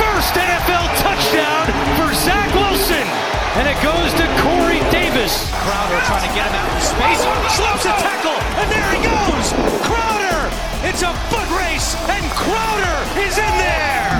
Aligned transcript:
First 0.00 0.34
NFL 0.34 0.86
touchdown 0.98 1.66
for 1.94 2.10
Zach 2.14 2.50
Wilson. 2.54 3.06
And 3.54 3.70
it 3.70 3.78
goes 3.78 4.10
to 4.18 4.26
Corey 4.42 4.82
Davis. 4.90 5.46
Crowder 5.62 6.00
trying 6.10 6.26
to 6.26 6.32
get 6.34 6.50
him 6.50 6.58
out 6.58 6.70
in 6.74 6.82
space. 6.82 7.22
Slips 7.54 7.86
a 7.86 7.94
tackle. 8.02 8.34
And 8.58 8.66
there 8.66 8.90
he 8.90 9.00
goes. 9.06 9.46
Crowder. 9.86 10.50
It's 10.82 11.02
a 11.06 11.14
foot 11.30 11.46
race. 11.54 11.94
And 12.10 12.24
Crowder 12.34 12.98
is 13.22 13.38
in 13.38 13.54
there. 13.62 14.10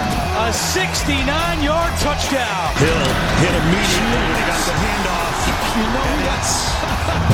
A 0.46 0.52
69 0.52 1.18
yard 1.62 1.92
touchdown. 1.98 2.70
Hill 2.78 3.04
hit 3.42 3.54
immediately 3.58 4.20
when 4.22 4.38
he 4.38 4.44
got 4.46 4.62
the 4.70 4.76
handoff. 4.78 5.36
You 5.74 5.86
know 5.90 6.10
that's 6.30 6.70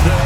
the 0.08 0.16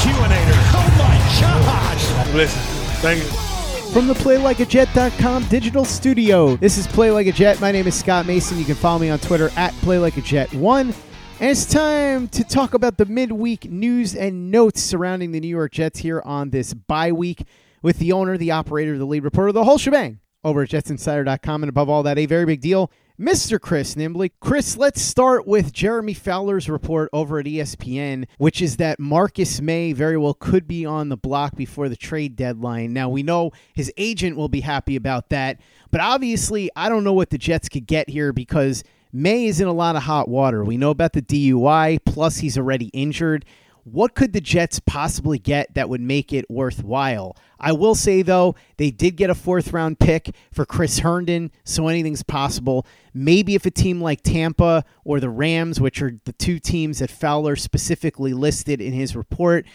Q-inator. 0.00 0.60
Oh 0.72 0.88
my 0.96 1.16
gosh. 1.36 2.32
Listen, 2.32 2.60
thank 3.04 3.20
you. 3.20 3.51
From 3.92 4.06
the 4.06 4.14
PlayLikeAJet.com 4.14 5.48
digital 5.48 5.84
studio, 5.84 6.56
this 6.56 6.78
is 6.78 6.86
Play 6.86 7.10
Like 7.10 7.26
a 7.26 7.32
Jet. 7.32 7.60
My 7.60 7.70
name 7.70 7.86
is 7.86 7.94
Scott 7.94 8.24
Mason. 8.24 8.56
You 8.58 8.64
can 8.64 8.74
follow 8.74 8.98
me 8.98 9.10
on 9.10 9.18
Twitter 9.18 9.50
at 9.54 9.74
PlayLikeAJet1. 9.82 10.94
And 11.40 11.50
it's 11.50 11.66
time 11.66 12.26
to 12.28 12.42
talk 12.42 12.72
about 12.72 12.96
the 12.96 13.04
midweek 13.04 13.70
news 13.70 14.14
and 14.14 14.50
notes 14.50 14.80
surrounding 14.80 15.32
the 15.32 15.40
New 15.40 15.48
York 15.48 15.72
Jets 15.72 15.98
here 15.98 16.22
on 16.24 16.48
this 16.48 16.72
bye 16.72 17.12
week 17.12 17.46
with 17.82 17.98
the 17.98 18.12
owner, 18.12 18.38
the 18.38 18.50
operator, 18.50 18.96
the 18.96 19.04
lead 19.04 19.24
reporter, 19.24 19.52
the 19.52 19.64
whole 19.64 19.76
shebang 19.76 20.20
over 20.42 20.62
at 20.62 20.70
JetsInsider.com. 20.70 21.62
And 21.62 21.68
above 21.68 21.90
all 21.90 22.02
that, 22.04 22.16
a 22.16 22.24
very 22.24 22.46
big 22.46 22.62
deal, 22.62 22.90
Mr. 23.20 23.60
Chris 23.60 23.94
Nimbley. 23.94 24.30
Chris, 24.40 24.76
let's 24.76 25.00
start 25.00 25.46
with 25.46 25.72
Jeremy 25.72 26.14
Fowler's 26.14 26.68
report 26.68 27.10
over 27.12 27.38
at 27.38 27.46
ESPN, 27.46 28.26
which 28.38 28.62
is 28.62 28.78
that 28.78 28.98
Marcus 28.98 29.60
Maye 29.60 29.92
very 29.92 30.16
well 30.16 30.34
could 30.34 30.66
be 30.66 30.86
on 30.86 31.10
the 31.10 31.16
block 31.16 31.54
before 31.54 31.88
the 31.88 31.96
trade 31.96 32.36
deadline. 32.36 32.92
Now, 32.92 33.10
we 33.10 33.22
know 33.22 33.52
his 33.74 33.92
agent 33.98 34.36
will 34.36 34.48
be 34.48 34.60
happy 34.60 34.96
about 34.96 35.28
that, 35.28 35.60
but 35.90 36.00
obviously, 36.00 36.70
I 36.74 36.88
don't 36.88 37.04
know 37.04 37.12
what 37.12 37.30
the 37.30 37.38
Jets 37.38 37.68
could 37.68 37.86
get 37.86 38.08
here 38.08 38.32
because 38.32 38.82
Maye 39.12 39.46
is 39.46 39.60
in 39.60 39.68
a 39.68 39.72
lot 39.72 39.94
of 39.94 40.04
hot 40.04 40.28
water. 40.28 40.64
We 40.64 40.78
know 40.78 40.90
about 40.90 41.12
the 41.12 41.22
DUI, 41.22 41.98
plus 42.04 42.38
he's 42.38 42.56
already 42.56 42.86
injured. 42.86 43.44
What 43.84 44.14
could 44.14 44.32
the 44.32 44.40
Jets 44.40 44.78
possibly 44.78 45.38
get 45.38 45.74
that 45.74 45.88
would 45.88 46.00
make 46.00 46.32
it 46.32 46.48
worthwhile? 46.48 47.36
I 47.58 47.72
will 47.72 47.96
say, 47.96 48.22
though, 48.22 48.54
they 48.76 48.90
did 48.90 49.16
get 49.16 49.30
a 49.30 49.34
fourth 49.34 49.72
round 49.72 49.98
pick 49.98 50.34
for 50.52 50.64
Chris 50.64 51.00
Herndon, 51.00 51.50
so 51.64 51.88
anything's 51.88 52.22
possible. 52.22 52.86
Maybe 53.12 53.56
if 53.56 53.66
a 53.66 53.70
team 53.72 54.00
like 54.00 54.22
Tampa 54.22 54.84
or 55.04 55.18
the 55.18 55.30
Rams, 55.30 55.80
which 55.80 56.00
are 56.00 56.18
the 56.24 56.32
two 56.32 56.60
teams 56.60 57.00
that 57.00 57.10
Fowler 57.10 57.56
specifically 57.56 58.32
listed 58.32 58.80
in 58.80 58.92
his 58.92 59.16
report, 59.16 59.66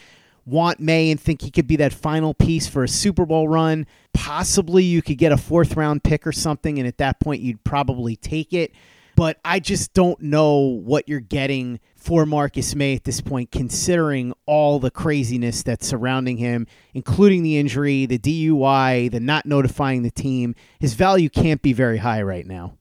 want 0.46 0.80
Maye 0.80 1.10
and 1.10 1.20
think 1.20 1.42
he 1.42 1.50
could 1.50 1.66
be 1.66 1.76
that 1.76 1.92
final 1.92 2.32
piece 2.32 2.66
for 2.66 2.82
a 2.82 2.88
Super 2.88 3.26
Bowl 3.26 3.46
run, 3.46 3.86
possibly 4.14 4.82
you 4.82 5.02
could 5.02 5.18
get 5.18 5.32
a 5.32 5.36
fourth 5.36 5.76
round 5.76 6.02
pick 6.02 6.26
or 6.26 6.32
something, 6.32 6.78
and 6.78 6.88
at 6.88 6.96
that 6.96 7.20
point, 7.20 7.42
you'd 7.42 7.62
probably 7.62 8.16
take 8.16 8.54
it. 8.54 8.72
But 9.18 9.40
I 9.44 9.58
just 9.58 9.94
don't 9.94 10.20
know 10.20 10.58
what 10.58 11.08
you're 11.08 11.18
getting 11.18 11.80
for 11.96 12.24
Marcus 12.24 12.76
Maye 12.76 12.94
at 12.94 13.02
this 13.02 13.20
point, 13.20 13.50
considering 13.50 14.32
all 14.46 14.78
the 14.78 14.92
craziness 14.92 15.64
that's 15.64 15.88
surrounding 15.88 16.36
him, 16.36 16.68
including 16.94 17.42
the 17.42 17.58
injury, 17.58 18.06
the 18.06 18.20
DUI, 18.20 19.10
the 19.10 19.18
not 19.18 19.44
notifying 19.44 20.04
the 20.04 20.12
team. 20.12 20.54
His 20.78 20.94
value 20.94 21.28
can't 21.28 21.60
be 21.62 21.72
very 21.72 21.96
high 21.96 22.22
right 22.22 22.46
now. 22.46 22.76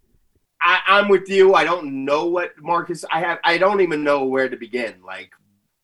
I, 0.62 0.80
I'm 0.86 1.10
with 1.10 1.28
you. 1.28 1.56
I 1.56 1.64
don't 1.64 2.06
know 2.06 2.28
what 2.28 2.52
Marcus. 2.62 3.04
I 3.12 3.22
have. 3.22 3.40
I 3.44 3.58
don't 3.58 3.82
even 3.82 4.04
know 4.04 4.26
where 4.26 4.48
to 4.48 4.58
begin. 4.58 5.02
Like, 5.04 5.32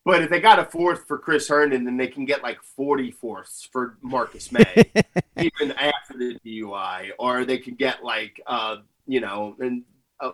but 0.04 0.22
if 0.22 0.30
they 0.30 0.38
got 0.38 0.60
a 0.60 0.64
fourth 0.64 1.08
for 1.08 1.18
Chris 1.18 1.48
Herndon, 1.48 1.82
then 1.84 1.96
they 1.96 2.06
can 2.06 2.26
get 2.26 2.44
like 2.44 2.62
40 2.62 3.10
fourths 3.10 3.68
for 3.72 3.98
Marcus 4.02 4.52
Maye, 4.52 4.92
even 5.36 5.72
after 5.72 6.16
the 6.16 6.38
DUI, 6.46 7.10
or 7.18 7.44
they 7.44 7.58
could 7.58 7.76
get 7.76 8.04
like, 8.04 8.40
uh, 8.46 8.76
you 9.08 9.20
know, 9.20 9.56
and 9.58 9.82
uh, 10.20 10.32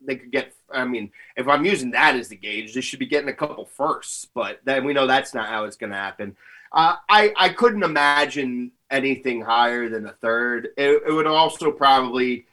they 0.00 0.16
could 0.16 0.30
get. 0.30 0.52
I 0.70 0.84
mean, 0.84 1.10
if 1.36 1.48
I'm 1.48 1.64
using 1.64 1.90
that 1.92 2.16
as 2.16 2.28
the 2.28 2.36
gauge, 2.36 2.74
they 2.74 2.80
should 2.80 2.98
be 2.98 3.06
getting 3.06 3.28
a 3.28 3.34
couple 3.34 3.64
firsts. 3.64 4.26
But 4.34 4.60
then 4.64 4.84
we 4.84 4.92
know 4.92 5.06
that's 5.06 5.34
not 5.34 5.48
how 5.48 5.64
it's 5.64 5.76
going 5.76 5.92
to 5.92 5.96
happen. 5.96 6.36
Uh, 6.72 6.96
I 7.08 7.32
I 7.36 7.48
couldn't 7.50 7.82
imagine 7.82 8.72
anything 8.90 9.40
higher 9.42 9.88
than 9.88 10.06
a 10.06 10.12
third. 10.12 10.68
It, 10.76 11.02
it 11.06 11.12
would 11.12 11.26
also 11.26 11.70
probably 11.70 12.46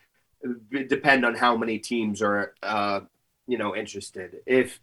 depend 0.88 1.26
on 1.26 1.36
how 1.36 1.56
many 1.56 1.80
teams 1.80 2.22
are 2.22 2.54
uh, 2.64 3.02
you 3.48 3.58
know 3.58 3.76
interested. 3.76 4.38
If 4.46 4.80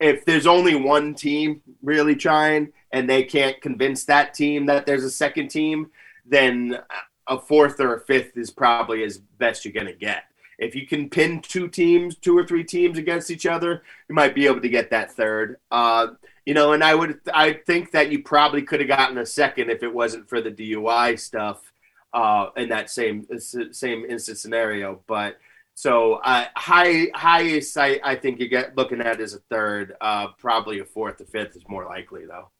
if 0.00 0.24
there's 0.24 0.46
only 0.46 0.74
one 0.74 1.14
team 1.14 1.62
really 1.82 2.16
trying 2.16 2.72
and 2.92 3.08
they 3.08 3.22
can't 3.22 3.60
convince 3.60 4.04
that 4.04 4.34
team 4.34 4.66
that 4.66 4.86
there's 4.86 5.04
a 5.04 5.10
second 5.10 5.48
team, 5.48 5.90
then 6.26 6.78
a 7.26 7.38
fourth 7.38 7.80
or 7.80 7.94
a 7.94 8.00
fifth 8.00 8.36
is 8.36 8.50
probably 8.50 9.02
as 9.02 9.18
best 9.18 9.64
you're 9.64 9.72
going 9.72 9.86
to 9.86 9.92
get. 9.92 10.24
If 10.58 10.74
you 10.74 10.86
can 10.86 11.10
pin 11.10 11.40
two 11.40 11.68
teams, 11.68 12.16
two 12.16 12.36
or 12.36 12.46
three 12.46 12.64
teams 12.64 12.98
against 12.98 13.30
each 13.30 13.46
other, 13.46 13.82
you 14.08 14.14
might 14.14 14.34
be 14.34 14.46
able 14.46 14.60
to 14.60 14.68
get 14.68 14.90
that 14.90 15.12
third. 15.12 15.56
Uh, 15.70 16.08
you 16.46 16.54
know, 16.54 16.72
and 16.72 16.84
I 16.84 16.94
would 16.94 17.20
I 17.32 17.54
think 17.54 17.92
that 17.92 18.10
you 18.10 18.22
probably 18.22 18.62
could 18.62 18.80
have 18.80 18.88
gotten 18.88 19.18
a 19.18 19.26
second 19.26 19.70
if 19.70 19.82
it 19.82 19.92
wasn't 19.92 20.28
for 20.28 20.40
the 20.40 20.50
DUI 20.50 21.18
stuff 21.18 21.72
uh, 22.12 22.48
in 22.56 22.68
that 22.68 22.90
same 22.90 23.26
same 23.38 24.04
instant 24.04 24.38
scenario. 24.38 25.00
But 25.06 25.38
so 25.74 26.14
uh, 26.14 26.46
high 26.54 27.08
highest 27.14 27.76
I, 27.76 28.00
I 28.04 28.14
think 28.16 28.40
you 28.40 28.48
get 28.48 28.76
looking 28.76 29.00
at 29.00 29.20
is 29.20 29.34
a 29.34 29.40
third. 29.50 29.94
Uh, 30.00 30.28
probably 30.38 30.78
a 30.80 30.84
fourth, 30.84 31.20
a 31.20 31.24
fifth 31.24 31.56
is 31.56 31.62
more 31.68 31.84
likely 31.84 32.26
though. 32.26 32.50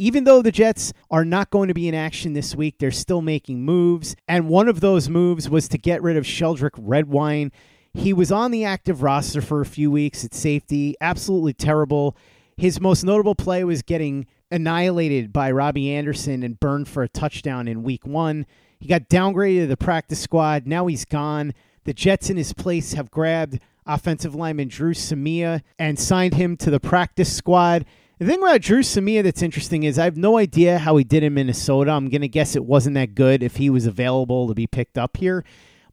Even 0.00 0.24
though 0.24 0.40
the 0.40 0.50
Jets 0.50 0.94
are 1.10 1.26
not 1.26 1.50
going 1.50 1.68
to 1.68 1.74
be 1.74 1.86
in 1.86 1.94
action 1.94 2.32
this 2.32 2.56
week, 2.56 2.76
they're 2.78 2.90
still 2.90 3.20
making 3.20 3.62
moves. 3.62 4.16
And 4.26 4.48
one 4.48 4.66
of 4.66 4.80
those 4.80 5.10
moves 5.10 5.50
was 5.50 5.68
to 5.68 5.76
get 5.76 6.02
rid 6.02 6.16
of 6.16 6.24
Sheldrick 6.24 6.70
Redwine. 6.78 7.52
He 7.92 8.14
was 8.14 8.32
on 8.32 8.50
the 8.50 8.64
active 8.64 9.02
roster 9.02 9.42
for 9.42 9.60
a 9.60 9.66
few 9.66 9.90
weeks 9.90 10.24
at 10.24 10.32
safety, 10.32 10.96
absolutely 11.02 11.52
terrible. 11.52 12.16
His 12.56 12.80
most 12.80 13.04
notable 13.04 13.34
play 13.34 13.62
was 13.62 13.82
getting 13.82 14.26
annihilated 14.50 15.34
by 15.34 15.50
Robbie 15.50 15.92
Anderson 15.92 16.42
and 16.42 16.58
burned 16.58 16.88
for 16.88 17.02
a 17.02 17.08
touchdown 17.08 17.68
in 17.68 17.82
week 17.82 18.06
one. 18.06 18.46
He 18.78 18.88
got 18.88 19.10
downgraded 19.10 19.64
to 19.64 19.66
the 19.66 19.76
practice 19.76 20.20
squad. 20.20 20.66
Now 20.66 20.86
he's 20.86 21.04
gone. 21.04 21.52
The 21.84 21.92
Jets 21.92 22.30
in 22.30 22.38
his 22.38 22.54
place 22.54 22.94
have 22.94 23.10
grabbed 23.10 23.60
offensive 23.84 24.34
lineman 24.34 24.68
Drew 24.68 24.94
Samia 24.94 25.60
and 25.78 25.98
signed 25.98 26.32
him 26.32 26.56
to 26.56 26.70
the 26.70 26.80
practice 26.80 27.30
squad. 27.30 27.84
The 28.20 28.26
thing 28.26 28.42
about 28.42 28.60
Drew 28.60 28.80
Samia 28.80 29.22
that's 29.22 29.40
interesting 29.40 29.84
is 29.84 29.98
I 29.98 30.04
have 30.04 30.18
no 30.18 30.36
idea 30.36 30.78
how 30.78 30.98
he 30.98 31.04
did 31.04 31.22
in 31.22 31.32
Minnesota. 31.32 31.92
I'm 31.92 32.10
going 32.10 32.20
to 32.20 32.28
guess 32.28 32.54
it 32.54 32.66
wasn't 32.66 32.92
that 32.96 33.14
good 33.14 33.42
if 33.42 33.56
he 33.56 33.70
was 33.70 33.86
available 33.86 34.46
to 34.46 34.52
be 34.52 34.66
picked 34.66 34.98
up 34.98 35.16
here. 35.16 35.42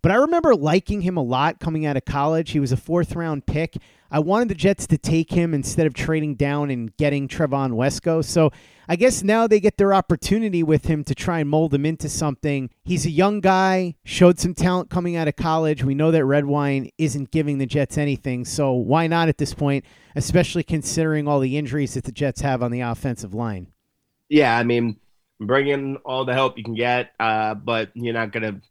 But 0.01 0.11
I 0.11 0.15
remember 0.15 0.55
liking 0.55 1.01
him 1.01 1.17
a 1.17 1.23
lot 1.23 1.59
coming 1.59 1.85
out 1.85 1.97
of 1.97 2.05
college. 2.05 2.51
He 2.51 2.59
was 2.59 2.71
a 2.71 2.77
fourth 2.77 3.15
round 3.15 3.45
pick. 3.45 3.77
I 4.09 4.19
wanted 4.19 4.49
the 4.49 4.55
Jets 4.55 4.87
to 4.87 4.97
take 4.97 5.31
him 5.31 5.53
instead 5.53 5.85
of 5.85 5.93
trading 5.93 6.35
down 6.35 6.69
and 6.69 6.95
getting 6.95 7.27
Trevon 7.27 7.73
Wesco. 7.73 8.23
So 8.23 8.51
I 8.87 8.95
guess 8.95 9.21
now 9.21 9.47
they 9.47 9.59
get 9.59 9.77
their 9.77 9.93
opportunity 9.93 10.63
with 10.63 10.85
him 10.85 11.03
to 11.05 11.15
try 11.15 11.39
and 11.39 11.49
mold 11.49 11.73
him 11.73 11.85
into 11.85 12.07
something. 12.07 12.69
He's 12.85 13.05
a 13.05 13.11
young 13.11 13.41
guy, 13.41 13.95
showed 14.05 14.39
some 14.39 14.53
talent 14.53 14.89
coming 14.89 15.17
out 15.17 15.27
of 15.27 15.35
college. 15.35 15.83
We 15.83 15.93
know 15.93 16.11
that 16.11 16.23
Redwine 16.23 16.89
isn't 16.97 17.31
giving 17.31 17.57
the 17.57 17.65
Jets 17.65 17.97
anything. 17.97 18.45
So 18.45 18.71
why 18.71 19.07
not 19.07 19.27
at 19.27 19.37
this 19.37 19.53
point, 19.53 19.83
especially 20.15 20.63
considering 20.63 21.27
all 21.27 21.41
the 21.41 21.57
injuries 21.57 21.95
that 21.95 22.05
the 22.05 22.13
Jets 22.13 22.39
have 22.41 22.63
on 22.63 22.71
the 22.71 22.81
offensive 22.81 23.33
line? 23.33 23.67
Yeah, 24.29 24.57
I 24.57 24.63
mean, 24.63 24.97
bring 25.39 25.67
in 25.67 25.97
all 25.97 26.23
the 26.23 26.33
help 26.33 26.57
you 26.57 26.63
can 26.63 26.75
get, 26.75 27.11
uh, 27.19 27.55
but 27.55 27.91
you're 27.93 28.13
not 28.13 28.31
going 28.31 28.43
to 28.43 28.61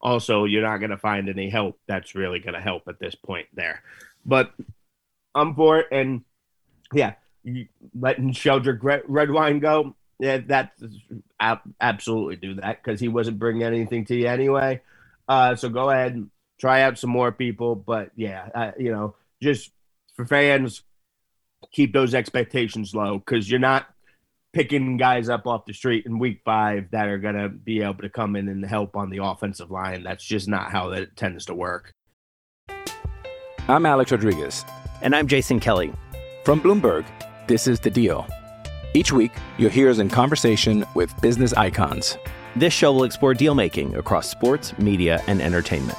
also 0.00 0.44
you're 0.44 0.62
not 0.62 0.78
going 0.78 0.90
to 0.90 0.98
find 0.98 1.28
any 1.28 1.50
help 1.50 1.78
that's 1.86 2.14
really 2.14 2.38
going 2.38 2.54
to 2.54 2.60
help 2.60 2.82
at 2.88 2.98
this 2.98 3.14
point 3.14 3.46
there. 3.54 3.82
But 4.24 4.52
I'm 5.34 5.54
for 5.54 5.78
it, 5.78 5.86
and 5.92 6.22
yeah, 6.92 7.14
letting 7.98 8.32
Sheldrick 8.32 8.82
Red, 8.82 9.02
Redwine 9.06 9.60
go. 9.60 9.94
Yeah, 10.18 10.38
that's 10.38 10.82
absolutely 11.80 12.36
do 12.36 12.54
that 12.54 12.82
because 12.82 13.00
he 13.00 13.08
wasn't 13.08 13.38
bringing 13.38 13.62
anything 13.62 14.06
to 14.06 14.16
you 14.16 14.26
anyway. 14.26 14.80
Uh, 15.28 15.54
so 15.56 15.68
go 15.68 15.90
ahead 15.90 16.14
and 16.14 16.30
try 16.58 16.82
out 16.82 16.98
some 16.98 17.10
more 17.10 17.32
people. 17.32 17.74
But 17.74 18.10
yeah, 18.16 18.48
uh, 18.54 18.72
you 18.78 18.92
know, 18.92 19.14
just 19.42 19.70
for 20.14 20.24
fans, 20.24 20.82
keep 21.72 21.92
those 21.92 22.14
expectations 22.14 22.94
low 22.94 23.18
because 23.18 23.50
you're 23.50 23.60
not 23.60 23.86
picking 24.56 24.96
guys 24.96 25.28
up 25.28 25.46
off 25.46 25.66
the 25.66 25.74
street 25.74 26.06
in 26.06 26.18
week 26.18 26.40
five 26.42 26.90
that 26.90 27.08
are 27.08 27.18
going 27.18 27.34
to 27.34 27.50
be 27.50 27.82
able 27.82 27.98
to 27.98 28.08
come 28.08 28.34
in 28.34 28.48
and 28.48 28.64
help 28.64 28.96
on 28.96 29.10
the 29.10 29.22
offensive 29.22 29.70
line. 29.70 30.02
That's 30.02 30.24
just 30.24 30.48
not 30.48 30.72
how 30.72 30.88
that 30.88 31.14
tends 31.14 31.44
to 31.44 31.54
work. 31.54 31.92
I'm 33.68 33.84
Alex 33.84 34.12
Rodriguez. 34.12 34.64
And 35.02 35.14
I'm 35.14 35.26
Jason 35.28 35.60
Kelly. 35.60 35.92
From 36.42 36.62
Bloomberg, 36.62 37.04
this 37.46 37.66
is 37.66 37.80
The 37.80 37.90
Deal. 37.90 38.26
Each 38.94 39.12
week, 39.12 39.32
you'll 39.58 39.68
hear 39.68 39.90
us 39.90 39.98
in 39.98 40.08
conversation 40.08 40.86
with 40.94 41.12
business 41.20 41.52
icons. 41.52 42.16
This 42.54 42.72
show 42.72 42.94
will 42.94 43.04
explore 43.04 43.34
deal 43.34 43.54
making 43.54 43.94
across 43.96 44.26
sports, 44.26 44.72
media, 44.78 45.22
and 45.26 45.42
entertainment. 45.42 45.98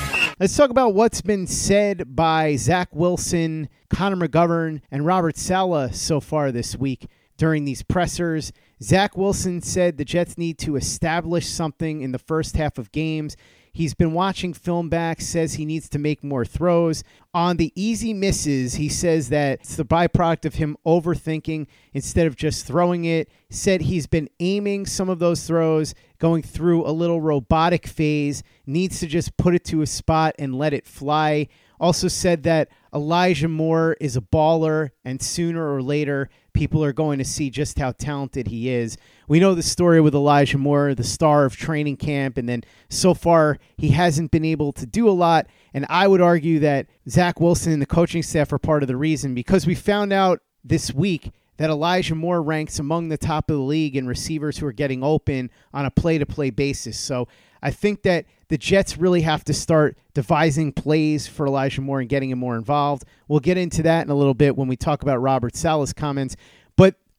Let's 0.39 0.55
talk 0.55 0.69
about 0.69 0.95
what's 0.95 1.21
been 1.21 1.45
said 1.45 2.15
by 2.15 2.55
Zach 2.55 2.89
Wilson, 2.93 3.69
Connor 3.89 4.27
McGovern, 4.27 4.81
and 4.89 5.05
Robert 5.05 5.37
Saleh 5.37 5.93
so 5.93 6.19
far 6.19 6.51
this 6.51 6.75
week 6.75 7.07
during 7.37 7.65
these 7.65 7.83
pressers. 7.83 8.51
Zach 8.81 9.17
Wilson 9.17 9.61
said 9.61 9.97
the 9.97 10.05
Jets 10.05 10.37
need 10.37 10.57
to 10.59 10.77
establish 10.77 11.47
something 11.47 12.01
in 12.01 12.11
the 12.11 12.17
first 12.19 12.55
half 12.55 12.77
of 12.77 12.91
games. 12.91 13.35
He's 13.73 13.93
been 13.93 14.11
watching 14.11 14.53
film 14.53 14.89
back, 14.89 15.21
says 15.21 15.53
he 15.53 15.65
needs 15.65 15.87
to 15.89 15.99
make 15.99 16.23
more 16.23 16.43
throws. 16.43 17.05
On 17.33 17.55
the 17.55 17.71
easy 17.73 18.13
misses, 18.13 18.75
he 18.75 18.89
says 18.89 19.29
that 19.29 19.61
it's 19.61 19.77
the 19.77 19.85
byproduct 19.85 20.43
of 20.43 20.55
him 20.55 20.75
overthinking 20.85 21.67
instead 21.93 22.27
of 22.27 22.35
just 22.35 22.67
throwing 22.67 23.05
it. 23.05 23.29
Said 23.49 23.81
he's 23.81 24.07
been 24.07 24.29
aiming 24.41 24.87
some 24.87 25.09
of 25.09 25.19
those 25.19 25.47
throws, 25.47 25.95
going 26.19 26.41
through 26.41 26.85
a 26.85 26.91
little 26.91 27.21
robotic 27.21 27.87
phase, 27.87 28.43
needs 28.65 28.99
to 28.99 29.07
just 29.07 29.37
put 29.37 29.55
it 29.55 29.63
to 29.65 29.81
a 29.81 29.87
spot 29.87 30.35
and 30.37 30.57
let 30.57 30.73
it 30.73 30.85
fly. 30.85 31.47
Also 31.79 32.09
said 32.09 32.43
that 32.43 32.67
Elijah 32.93 33.47
Moore 33.47 33.95
is 34.01 34.17
a 34.17 34.21
baller, 34.21 34.91
and 35.05 35.21
sooner 35.21 35.73
or 35.73 35.81
later, 35.81 36.29
people 36.53 36.83
are 36.83 36.93
going 36.93 37.17
to 37.17 37.25
see 37.25 37.49
just 37.49 37.79
how 37.79 37.91
talented 37.91 38.47
he 38.47 38.69
is. 38.69 38.97
We 39.31 39.39
know 39.39 39.55
the 39.55 39.63
story 39.63 40.01
with 40.01 40.13
Elijah 40.13 40.57
Moore, 40.57 40.93
the 40.93 41.05
star 41.05 41.45
of 41.45 41.55
training 41.55 41.95
camp, 41.95 42.37
and 42.37 42.49
then 42.49 42.65
so 42.89 43.13
far 43.13 43.59
he 43.77 43.87
hasn't 43.87 44.29
been 44.29 44.43
able 44.43 44.73
to 44.73 44.85
do 44.85 45.07
a 45.07 45.11
lot. 45.11 45.47
And 45.73 45.85
I 45.87 46.05
would 46.05 46.19
argue 46.19 46.59
that 46.59 46.87
Zach 47.07 47.39
Wilson 47.39 47.71
and 47.71 47.81
the 47.81 47.85
coaching 47.85 48.23
staff 48.23 48.51
are 48.51 48.59
part 48.59 48.83
of 48.83 48.87
the 48.87 48.97
reason 48.97 49.33
because 49.33 49.65
we 49.65 49.73
found 49.73 50.11
out 50.11 50.41
this 50.65 50.93
week 50.93 51.31
that 51.55 51.69
Elijah 51.69 52.13
Moore 52.13 52.41
ranks 52.41 52.77
among 52.77 53.07
the 53.07 53.17
top 53.17 53.49
of 53.49 53.55
the 53.55 53.63
league 53.63 53.95
in 53.95 54.05
receivers 54.05 54.57
who 54.57 54.65
are 54.65 54.73
getting 54.73 55.01
open 55.01 55.49
on 55.73 55.85
a 55.85 55.91
play 55.91 56.17
to 56.17 56.25
play 56.25 56.49
basis. 56.49 56.99
So 56.99 57.29
I 57.61 57.71
think 57.71 58.01
that 58.01 58.25
the 58.49 58.57
Jets 58.57 58.97
really 58.97 59.21
have 59.21 59.45
to 59.45 59.53
start 59.53 59.97
devising 60.13 60.73
plays 60.73 61.25
for 61.25 61.47
Elijah 61.47 61.79
Moore 61.79 62.01
and 62.01 62.09
getting 62.09 62.31
him 62.31 62.39
more 62.39 62.57
involved. 62.57 63.05
We'll 63.29 63.39
get 63.39 63.57
into 63.57 63.81
that 63.83 64.03
in 64.03 64.11
a 64.11 64.15
little 64.15 64.33
bit 64.33 64.57
when 64.57 64.67
we 64.67 64.75
talk 64.75 65.03
about 65.03 65.21
Robert 65.21 65.55
Saleh's 65.55 65.93
comments. 65.93 66.35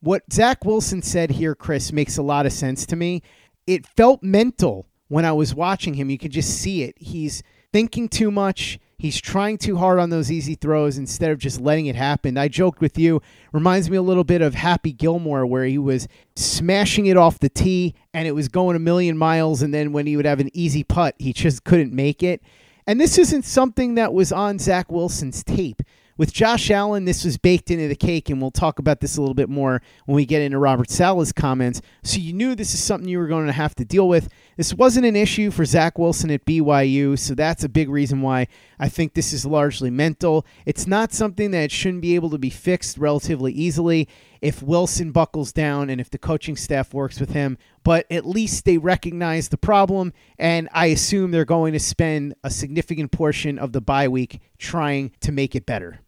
What 0.02 0.24
Zach 0.32 0.64
Wilson 0.64 1.00
said 1.00 1.30
here, 1.30 1.54
Chris, 1.54 1.92
makes 1.92 2.16
a 2.16 2.22
lot 2.22 2.44
of 2.44 2.52
sense 2.52 2.84
to 2.86 2.96
me. 2.96 3.22
It 3.68 3.86
felt 3.86 4.20
mental 4.20 4.88
when 5.06 5.24
I 5.24 5.30
was 5.30 5.54
watching 5.54 5.94
him. 5.94 6.10
You 6.10 6.18
could 6.18 6.32
just 6.32 6.58
see 6.58 6.82
it. 6.82 6.96
He's 6.98 7.44
thinking 7.72 8.08
too 8.08 8.32
much. 8.32 8.80
He's 8.98 9.20
trying 9.20 9.58
too 9.58 9.76
hard 9.76 10.00
on 10.00 10.10
those 10.10 10.32
easy 10.32 10.56
throws 10.56 10.98
instead 10.98 11.30
of 11.30 11.38
just 11.38 11.60
letting 11.60 11.86
it 11.86 11.94
happen. 11.94 12.36
I 12.36 12.48
joked 12.48 12.80
with 12.80 12.98
you, 12.98 13.22
reminds 13.52 13.88
me 13.90 13.96
a 13.96 14.02
little 14.02 14.24
bit 14.24 14.42
of 14.42 14.54
Happy 14.54 14.92
Gilmore, 14.92 15.46
where 15.46 15.66
he 15.66 15.78
was 15.78 16.08
smashing 16.34 17.06
it 17.06 17.16
off 17.16 17.38
the 17.38 17.48
tee 17.48 17.94
and 18.12 18.26
it 18.26 18.32
was 18.32 18.48
going 18.48 18.74
a 18.74 18.80
million 18.80 19.16
miles. 19.16 19.62
And 19.62 19.72
then 19.72 19.92
when 19.92 20.08
he 20.08 20.16
would 20.16 20.26
have 20.26 20.40
an 20.40 20.50
easy 20.52 20.82
putt, 20.82 21.14
he 21.20 21.32
just 21.32 21.62
couldn't 21.62 21.92
make 21.92 22.24
it. 22.24 22.42
And 22.88 23.00
this 23.00 23.18
isn't 23.18 23.44
something 23.44 23.94
that 23.94 24.12
was 24.12 24.32
on 24.32 24.58
Zach 24.58 24.90
Wilson's 24.90 25.44
tape. 25.44 25.80
With 26.18 26.32
Josh 26.32 26.70
Allen, 26.70 27.06
this 27.06 27.24
was 27.24 27.38
baked 27.38 27.70
into 27.70 27.88
the 27.88 27.96
cake, 27.96 28.28
and 28.28 28.40
we'll 28.40 28.50
talk 28.50 28.78
about 28.78 29.00
this 29.00 29.16
a 29.16 29.20
little 29.20 29.34
bit 29.34 29.48
more 29.48 29.80
when 30.04 30.16
we 30.16 30.26
get 30.26 30.42
into 30.42 30.58
Robert 30.58 30.90
Saleh's 30.90 31.32
comments. 31.32 31.80
So 32.02 32.18
you 32.18 32.32
knew 32.32 32.54
this 32.54 32.74
is 32.74 32.82
something 32.82 33.08
you 33.08 33.18
were 33.18 33.26
going 33.26 33.46
to 33.46 33.52
have 33.52 33.74
to 33.76 33.84
deal 33.84 34.06
with. 34.06 34.28
This 34.56 34.74
wasn't 34.74 35.06
an 35.06 35.16
issue 35.16 35.50
for 35.50 35.64
Zach 35.64 35.98
Wilson 35.98 36.30
at 36.30 36.44
BYU, 36.44 37.18
so 37.18 37.34
that's 37.34 37.64
a 37.64 37.68
big 37.68 37.88
reason 37.88 38.20
why 38.20 38.48
I 38.78 38.88
think 38.88 39.14
this 39.14 39.32
is 39.32 39.46
largely 39.46 39.90
mental. 39.90 40.44
It's 40.66 40.86
not 40.86 41.12
something 41.12 41.50
that 41.52 41.72
shouldn't 41.72 42.02
be 42.02 42.14
able 42.14 42.30
to 42.30 42.38
be 42.38 42.50
fixed 42.50 42.98
relatively 42.98 43.52
easily 43.52 44.06
if 44.42 44.60
Wilson 44.60 45.12
buckles 45.12 45.52
down 45.52 45.88
and 45.88 46.00
if 46.00 46.10
the 46.10 46.18
coaching 46.18 46.56
staff 46.56 46.92
works 46.92 47.20
with 47.20 47.30
him, 47.30 47.56
but 47.84 48.04
at 48.10 48.26
least 48.26 48.64
they 48.64 48.76
recognize 48.76 49.48
the 49.48 49.56
problem, 49.56 50.12
and 50.36 50.68
I 50.72 50.86
assume 50.86 51.30
they're 51.30 51.44
going 51.44 51.72
to 51.74 51.80
spend 51.80 52.34
a 52.42 52.50
significant 52.50 53.12
portion 53.12 53.58
of 53.58 53.72
the 53.72 53.80
bye 53.80 54.08
week 54.08 54.40
trying 54.58 55.12
to 55.20 55.30
make 55.30 55.54
it 55.54 55.64
better. 55.64 56.00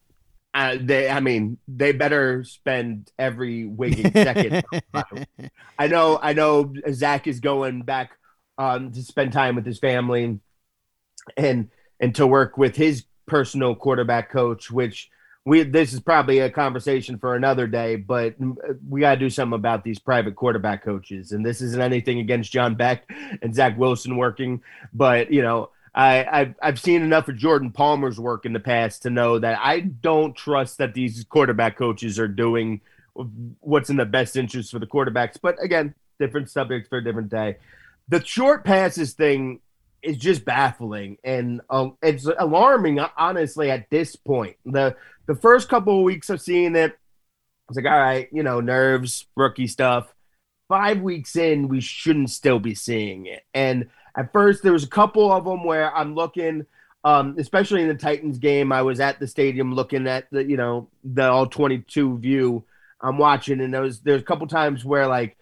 Uh, 0.52 0.76
they, 0.80 1.08
I 1.08 1.20
mean, 1.20 1.58
they 1.66 1.92
better 1.92 2.44
spend 2.44 3.10
every 3.18 3.66
waking 3.66 4.12
second. 4.12 4.64
I 5.78 5.86
know, 5.86 6.18
I 6.20 6.32
know. 6.32 6.72
Zach 6.92 7.26
is 7.26 7.40
going 7.40 7.82
back 7.82 8.18
um, 8.58 8.92
to 8.92 9.02
spend 9.02 9.32
time 9.32 9.56
with 9.56 9.66
his 9.66 9.78
family, 9.78 10.38
and 11.36 11.70
and 12.00 12.14
to 12.16 12.26
work 12.26 12.58
with 12.58 12.76
his 12.76 13.04
personal 13.26 13.74
quarterback 13.74 14.30
coach, 14.30 14.70
which 14.70 15.10
we 15.44 15.62
this 15.62 15.92
is 15.92 16.00
probably 16.00 16.38
a 16.38 16.50
conversation 16.50 17.18
for 17.18 17.34
another 17.34 17.66
day, 17.66 17.96
but 17.96 18.34
we 18.88 19.00
got 19.00 19.14
to 19.14 19.20
do 19.20 19.30
something 19.30 19.56
about 19.56 19.84
these 19.84 19.98
private 19.98 20.36
quarterback 20.36 20.82
coaches. 20.82 21.32
And 21.32 21.44
this 21.44 21.60
isn't 21.60 21.80
anything 21.80 22.18
against 22.18 22.50
John 22.50 22.74
Beck 22.74 23.10
and 23.42 23.54
Zach 23.54 23.76
Wilson 23.76 24.16
working, 24.16 24.62
but 24.92 25.30
you 25.30 25.42
know, 25.42 25.70
I, 25.94 26.26
I've 26.30 26.54
I've 26.62 26.80
seen 26.80 27.02
enough 27.02 27.28
of 27.28 27.36
Jordan 27.36 27.70
Palmer's 27.70 28.18
work 28.18 28.46
in 28.46 28.52
the 28.52 28.60
past 28.60 29.02
to 29.02 29.10
know 29.10 29.38
that 29.38 29.58
I 29.62 29.80
don't 29.80 30.34
trust 30.34 30.78
that 30.78 30.94
these 30.94 31.24
quarterback 31.24 31.76
coaches 31.76 32.18
are 32.18 32.28
doing 32.28 32.80
what's 33.60 33.90
in 33.90 33.96
the 33.96 34.04
best 34.04 34.36
interest 34.36 34.72
for 34.72 34.78
the 34.78 34.86
quarterbacks. 34.86 35.36
But 35.40 35.62
again, 35.62 35.94
different 36.18 36.50
subjects 36.50 36.88
for 36.88 36.98
a 36.98 37.04
different 37.04 37.28
day. 37.28 37.58
The 38.08 38.24
short 38.24 38.64
passes 38.64 39.12
thing 39.12 39.60
is 40.02 40.18
just 40.18 40.44
baffling 40.44 41.16
and 41.24 41.60
um, 41.70 41.96
it's 42.02 42.26
alarming, 42.26 42.98
honestly. 43.16 43.70
At 43.70 43.88
this 43.90 44.16
point, 44.16 44.56
the 44.64 44.96
the 45.26 45.34
first 45.34 45.68
couple 45.68 45.98
of 45.98 46.04
weeks 46.04 46.30
of 46.30 46.40
seeing 46.40 46.76
it, 46.76 46.92
I 46.92 47.68
was 47.68 47.76
like, 47.76 47.86
all 47.86 47.98
right, 47.98 48.28
you 48.30 48.42
know, 48.42 48.60
nerves, 48.60 49.26
rookie 49.36 49.66
stuff. 49.66 50.12
Five 50.68 51.00
weeks 51.00 51.36
in, 51.36 51.68
we 51.68 51.80
shouldn't 51.80 52.30
still 52.30 52.58
be 52.58 52.74
seeing 52.74 53.26
it. 53.26 53.42
And 53.54 53.88
at 54.16 54.32
first, 54.32 54.62
there 54.62 54.72
was 54.72 54.84
a 54.84 54.88
couple 54.88 55.32
of 55.32 55.44
them 55.44 55.64
where 55.64 55.94
I'm 55.94 56.14
looking, 56.14 56.66
um, 57.04 57.36
especially 57.38 57.82
in 57.82 57.88
the 57.88 57.94
Titans 57.94 58.38
game. 58.38 58.72
I 58.72 58.82
was 58.82 59.00
at 59.00 59.18
the 59.18 59.26
stadium 59.26 59.74
looking 59.74 60.06
at 60.06 60.30
the, 60.30 60.44
you 60.44 60.56
know, 60.56 60.88
the 61.02 61.30
all 61.30 61.46
22 61.46 62.18
view. 62.18 62.64
I'm 63.00 63.18
watching, 63.18 63.60
and 63.60 63.72
there 63.72 63.82
was 63.82 64.00
there's 64.00 64.22
a 64.22 64.24
couple 64.24 64.46
times 64.46 64.84
where 64.84 65.06
like 65.06 65.36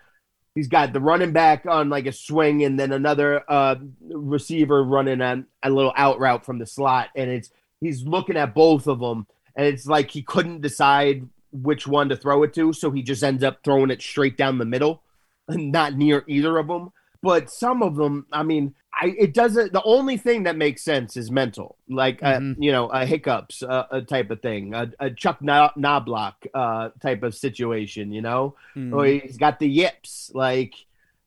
he's 0.55 0.67
got 0.67 0.93
the 0.93 1.01
running 1.01 1.33
back 1.33 1.65
on 1.67 1.91
like 1.91 2.07
a 2.07 2.13
swing, 2.13 2.65
and 2.65 2.79
then 2.79 2.93
another 2.93 3.45
uh, 3.49 3.77
receiver 4.11 4.83
running 4.83 5.21
a, 5.21 5.45
a 5.63 5.71
little 5.71 5.93
out 5.97 6.19
route 6.19 6.45
from 6.45 6.59
the 6.59 6.67
slot, 6.67 7.11
and 7.15 7.31
it's 7.31 7.51
he's 7.81 8.03
looking 8.03 8.37
at 8.37 8.55
both 8.55 8.89
of 8.89 8.99
them 8.99 9.27
and 9.57 9.67
it's 9.67 9.87
like 9.87 10.11
he 10.11 10.23
couldn't 10.23 10.61
decide 10.61 11.29
which 11.53 11.87
one 11.87 12.09
to 12.09 12.17
throw 12.17 12.43
it 12.43 12.55
to, 12.55 12.73
so 12.73 12.91
he 12.91 13.03
just 13.03 13.23
ends 13.23 13.45
up 13.45 13.59
throwing 13.63 13.91
it 13.91 14.03
straight 14.03 14.37
down 14.37 14.59
the 14.59 14.65
middle, 14.65 15.03
not 15.49 15.95
near 15.95 16.25
either 16.27 16.57
of 16.59 16.69
them. 16.69 16.93
But 17.23 17.51
some 17.51 17.83
of 17.83 17.97
them, 17.97 18.27
I 18.33 18.43
mean, 18.43 18.75
I 18.93 19.15
it 19.19 19.33
doesn't. 19.33 19.73
The 19.73 19.83
only 19.85 20.17
thing 20.17 20.43
that 20.43 20.57
makes 20.57 20.83
sense 20.83 21.17
is 21.17 21.31
mental, 21.31 21.77
like 21.89 22.21
mm-hmm. 22.21 22.53
uh, 22.53 22.55
you 22.59 22.73
know, 22.73 22.89
a 22.89 23.07
hiccups, 23.07 23.63
uh, 23.63 23.87
a 23.91 24.03
type 24.03 24.31
of 24.31 24.43
thing, 24.43 24.75
a, 24.75 24.91
a 24.99 25.11
Chuck 25.11 25.41
Knoblauch 25.41 26.35
uh, 26.53 26.91
type 27.01 27.23
of 27.23 27.35
situation, 27.35 28.13
you 28.13 28.23
know, 28.23 28.57
mm-hmm. 28.75 28.95
or 28.95 29.07
he's 29.07 29.37
got 29.37 29.61
the 29.61 29.69
yips. 29.69 30.31
Like 30.35 30.75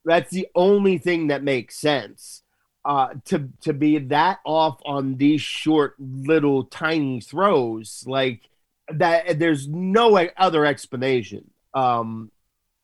that's 0.04 0.32
the 0.32 0.48
only 0.54 0.98
thing 0.98 1.28
that 1.28 1.44
makes 1.44 1.78
sense 1.78 2.44
uh, 2.86 3.10
to 3.26 3.50
to 3.62 3.74
be 3.74 3.98
that 3.98 4.40
off 4.46 4.80
on 4.86 5.18
these 5.18 5.42
short 5.42 5.96
little 6.00 6.66
tiny 6.66 7.20
throws 7.20 8.04
like 8.06 8.48
that 8.90 9.40
there's 9.40 9.68
no 9.68 10.16
other 10.38 10.66
explanation. 10.66 11.50
Um 11.74 12.32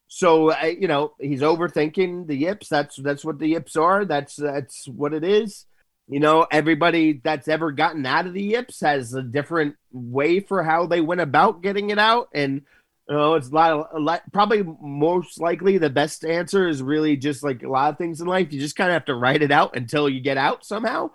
so 0.08 0.54
you 0.66 0.88
know 0.88 1.14
he's 1.20 1.42
overthinking 1.42 2.28
the 2.28 2.36
yips. 2.36 2.68
That's 2.68 2.96
that's 2.98 3.24
what 3.24 3.38
the 3.38 3.50
yips 3.50 3.76
are. 3.76 4.04
That's 4.04 4.36
that's 4.36 4.88
what 4.88 5.14
it 5.14 5.24
is. 5.24 5.66
You 6.08 6.20
know 6.20 6.48
everybody 6.52 7.22
that's 7.24 7.48
ever 7.48 7.72
gotten 7.72 8.06
out 8.06 8.26
of 8.26 8.34
the 8.34 8.42
yips 8.42 8.82
has 8.82 9.14
a 9.14 9.22
different 9.22 9.76
way 9.92 10.40
for 10.40 10.64
how 10.64 10.88
they 10.88 11.00
went 11.00 11.22
about 11.22 11.62
getting 11.62 11.92
it 11.92 12.00
out. 12.00 12.30
And 12.34 12.64
you 13.12 13.18
know, 13.18 13.36
it's 13.36 13.50
a 13.50 13.54
lot 13.54 13.72
of 13.72 13.88
a 13.94 14.00
lot, 14.00 14.22
probably 14.32 14.64
most 14.82 15.38
likely 15.42 15.78
the 15.78 15.90
best 15.90 16.24
answer 16.24 16.70
is 16.70 16.82
really 16.82 17.18
just 17.18 17.44
like 17.44 17.62
a 17.62 17.68
lot 17.68 17.92
of 17.92 17.98
things 17.98 18.22
in 18.22 18.28
life. 18.28 18.54
You 18.54 18.60
just 18.62 18.78
kind 18.78 18.90
of 18.90 18.94
have 18.94 19.06
to 19.06 19.16
write 19.16 19.42
it 19.42 19.52
out 19.52 19.76
until 19.76 20.08
you 20.08 20.22
get 20.22 20.38
out 20.38 20.66
somehow. 20.66 21.12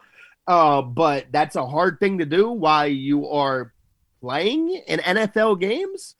Uh, 0.47 0.83
but 0.83 1.25
that's 1.33 1.57
a 1.57 1.67
hard 1.67 1.99
thing 1.99 2.19
to 2.19 2.27
do 2.27 2.51
while 2.51 2.87
you 2.87 3.31
are 3.31 3.73
playing 4.21 4.79
in 4.87 5.01
NFL 5.01 5.59
games. 5.59 6.17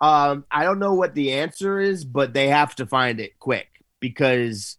Um, 0.00 0.46
I 0.50 0.64
don't 0.64 0.78
know 0.78 0.94
what 0.94 1.14
the 1.14 1.34
answer 1.34 1.78
is, 1.78 2.06
but 2.06 2.32
they 2.32 2.48
have 2.48 2.74
to 2.76 2.86
find 2.86 3.20
it 3.20 3.38
quick 3.38 3.68
because 4.00 4.78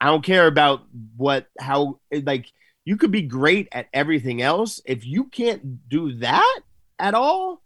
I 0.00 0.06
don't 0.06 0.24
care 0.24 0.46
about 0.46 0.84
what 1.18 1.48
how 1.60 2.00
like 2.10 2.50
you 2.86 2.96
could 2.96 3.10
be 3.10 3.20
great 3.20 3.68
at 3.72 3.88
everything 3.92 4.40
else 4.40 4.80
if 4.86 5.04
you 5.04 5.24
can't 5.24 5.86
do 5.90 6.14
that 6.20 6.60
at 6.98 7.12
all 7.12 7.60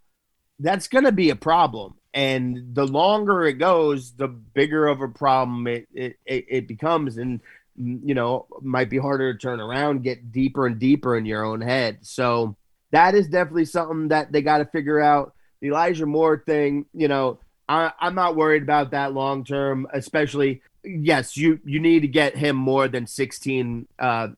that's 0.59 0.89
going 0.89 1.05
to 1.05 1.11
be 1.13 1.29
a 1.29 1.35
problem 1.35 1.95
and 2.13 2.75
the 2.75 2.85
longer 2.85 3.43
it 3.43 3.53
goes, 3.53 4.13
the 4.13 4.27
bigger 4.27 4.87
of 4.87 5.01
a 5.01 5.07
problem 5.07 5.67
it, 5.67 5.87
it, 5.93 6.17
it 6.25 6.67
becomes, 6.67 7.17
and 7.17 7.41
you 7.77 8.13
know 8.13 8.47
might 8.61 8.89
be 8.89 8.97
harder 8.97 9.33
to 9.33 9.39
turn 9.39 9.59
around, 9.59 10.03
get 10.03 10.31
deeper 10.31 10.67
and 10.67 10.79
deeper 10.79 11.15
in 11.15 11.25
your 11.25 11.43
own 11.43 11.61
head. 11.61 11.99
So 12.01 12.55
that 12.91 13.15
is 13.15 13.27
definitely 13.27 13.65
something 13.65 14.09
that 14.09 14.31
they 14.31 14.41
got 14.41 14.59
to 14.59 14.65
figure 14.65 14.99
out. 14.99 15.33
The 15.61 15.67
Elijah 15.67 16.05
Moore 16.05 16.43
thing, 16.45 16.85
you 16.93 17.07
know, 17.07 17.39
I, 17.69 17.93
I'm 17.99 18.15
not 18.15 18.35
worried 18.35 18.63
about 18.63 18.91
that 18.91 19.13
long 19.13 19.43
term, 19.43 19.87
especially. 19.93 20.61
Yes, 20.83 21.37
you 21.37 21.59
you 21.63 21.79
need 21.79 22.01
to 22.01 22.07
get 22.07 22.35
him 22.35 22.55
more 22.55 22.87
than 22.87 23.05
16, 23.05 23.87
uh, 23.99 24.29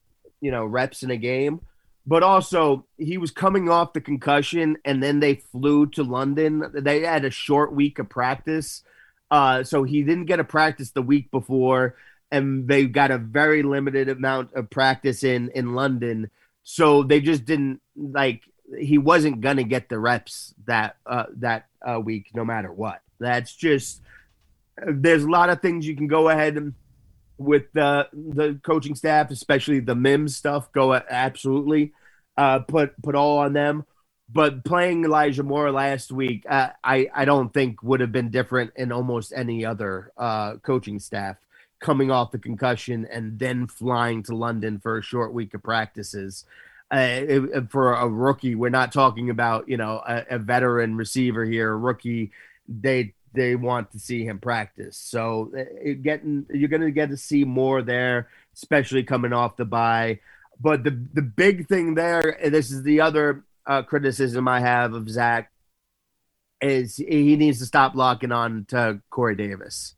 you 0.42 0.52
know, 0.52 0.66
reps 0.66 1.02
in 1.02 1.10
a 1.10 1.18
game 1.18 1.62
but 2.06 2.24
also 2.24 2.86
he 2.98 3.18
was 3.18 3.32
coming 3.32 3.70
off 3.70 3.94
the 3.94 4.02
concussion 4.02 4.78
and 4.84 5.02
then 5.02 5.20
they 5.20 5.36
flew 5.36 5.86
to 5.88 6.04
London. 6.04 6.64
They 6.74 7.02
had 7.02 7.26
a 7.26 7.30
short 7.30 7.74
week 7.74 8.00
of 8.00 8.10
practice. 8.10 8.84
Uh, 9.32 9.64
so 9.64 9.84
he 9.84 10.04
didn't 10.04 10.26
get 10.26 10.40
a 10.40 10.44
practice 10.44 10.92
the 10.92 11.02
week 11.02 11.32
before 11.32 11.96
and 12.34 12.68
they 12.68 12.86
got 12.86 13.12
a 13.12 13.18
very 13.18 13.62
limited 13.64 14.10
amount 14.10 14.54
of 14.54 14.70
practice 14.70 15.24
in 15.24 15.50
in 15.56 15.76
London. 15.76 16.30
So 16.64 17.04
they 17.04 17.22
just 17.22 17.46
didn't 17.46 17.80
like 17.96 18.42
he 18.80 18.98
wasn't 18.98 19.42
to 19.42 19.64
get 19.64 19.88
the 19.88 20.00
reps 20.00 20.54
that 20.66 20.98
uh, 21.06 21.26
that 21.38 21.68
uh, 21.88 22.00
week 22.00 22.32
no 22.34 22.44
matter 22.44 22.72
what. 22.72 23.02
That's 23.20 23.56
just 23.56 24.02
there's 24.78 25.24
a 25.24 25.30
lot 25.30 25.50
of 25.50 25.62
things 25.62 25.88
you 25.88 25.96
can 25.96 26.08
go 26.08 26.30
ahead 26.30 26.58
and 26.58 26.74
with 27.38 27.72
the 27.74 28.08
the 28.14 28.60
coaching 28.64 28.96
staff, 28.96 29.32
especially 29.32 29.80
the 29.80 29.96
Mims 29.96 30.36
stuff, 30.36 30.72
go 30.72 30.94
absolutely 30.94 31.94
uh, 32.38 32.60
put 32.60 33.00
put 33.02 33.16
all 33.16 33.40
on 33.40 33.54
them. 33.54 33.86
But 34.32 34.64
playing 34.64 35.04
Elijah 35.04 35.44
Moore 35.44 35.72
last 35.72 36.12
week, 36.12 36.46
uh, 36.50 36.70
I 36.84 37.10
I 37.14 37.26
don't 37.26 37.54
think 37.54 37.84
would 37.84 38.00
have 38.00 38.12
been 38.12 38.30
different 38.30 38.72
in 38.76 38.92
almost 38.92 39.34
any 39.36 39.66
other 39.66 40.12
uh, 40.18 40.56
coaching 40.58 41.00
staff 41.00 41.38
coming 41.80 42.10
off 42.10 42.32
the 42.32 42.40
concussion 42.40 43.06
and 43.12 43.38
then 43.38 43.68
flying 43.68 44.24
to 44.24 44.36
London 44.36 44.80
for 44.80 44.98
a 44.98 45.04
short 45.04 45.34
week 45.34 45.54
of 45.54 45.62
practices. 45.62 46.46
Uh, 46.90 47.42
for 47.70 47.94
a 47.94 48.08
rookie, 48.08 48.56
we're 48.56 48.70
not 48.70 48.94
talking 48.94 49.30
about 49.30 49.68
you 49.68 49.78
know 49.78 50.02
a, 50.08 50.26
a 50.32 50.40
veteran 50.40 50.96
receiver 50.96 51.44
here. 51.44 51.72
A 51.72 51.78
rookie, 51.78 52.32
they 52.68 53.14
they 53.34 53.56
want 53.56 53.92
to 53.92 54.00
see 54.00 54.26
him 54.26 54.40
practice. 54.40 54.98
So 54.98 55.52
it, 55.54 56.04
getting 56.04 56.46
you're 56.50 56.70
going 56.70 56.82
to 56.82 56.92
get 56.92 57.10
to 57.10 57.18
see 57.18 57.44
more 57.44 57.82
there, 57.82 58.30
especially 58.54 59.04
coming 59.04 59.34
off 59.34 59.58
the 59.58 59.66
bye. 59.66 60.20
But 60.60 60.84
the 60.84 60.92
the 61.14 61.22
big 61.22 61.68
thing 61.68 61.96
there, 61.96 62.38
this 62.46 62.72
is 62.72 62.84
the 62.84 63.02
other 63.02 63.44
uh, 63.66 63.84
criticism 63.84 64.48
I 64.48 64.60
have 64.60 64.94
of 64.94 65.10
Zach, 65.10 65.52
is 66.62 66.98
he 66.98 67.36
needs 67.36 67.60
to 67.60 67.66
stop 67.66 67.96
locking 67.96 68.32
on 68.32 68.66
to 68.70 69.02
Corey 69.10 69.36
Davis. 69.36 69.96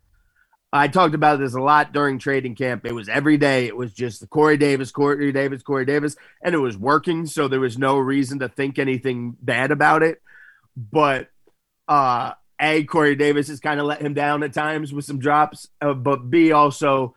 I 0.73 0.89
talked 0.89 1.15
about 1.15 1.39
this 1.39 1.53
a 1.53 1.61
lot 1.61 1.93
during 1.93 2.19
trading 2.19 2.55
camp. 2.55 2.85
It 2.85 2.93
was 2.93 3.07
every 3.07 3.37
day. 3.37 3.65
It 3.65 3.77
was 3.77 3.93
just 3.93 4.19
the 4.19 4.27
Corey 4.27 4.57
Davis, 4.57 4.91
Corey 4.91 5.31
Davis, 5.31 5.63
Corey 5.63 5.85
Davis, 5.85 6.17
and 6.41 6.53
it 6.53 6.57
was 6.57 6.77
working. 6.77 7.27
So 7.27 7.47
there 7.47 7.61
was 7.61 7.77
no 7.77 7.97
reason 7.97 8.39
to 8.39 8.49
think 8.49 8.77
anything 8.77 9.37
bad 9.41 9.71
about 9.71 10.03
it. 10.03 10.21
But 10.75 11.29
uh, 11.87 12.33
a 12.59 12.83
Corey 12.85 13.15
Davis 13.15 13.47
has 13.47 13.59
kind 13.59 13.79
of 13.79 13.85
let 13.85 14.01
him 14.01 14.13
down 14.13 14.43
at 14.43 14.53
times 14.53 14.93
with 14.93 15.05
some 15.05 15.19
drops, 15.19 15.67
uh, 15.81 15.93
but 15.93 16.29
B 16.29 16.51
also 16.51 17.15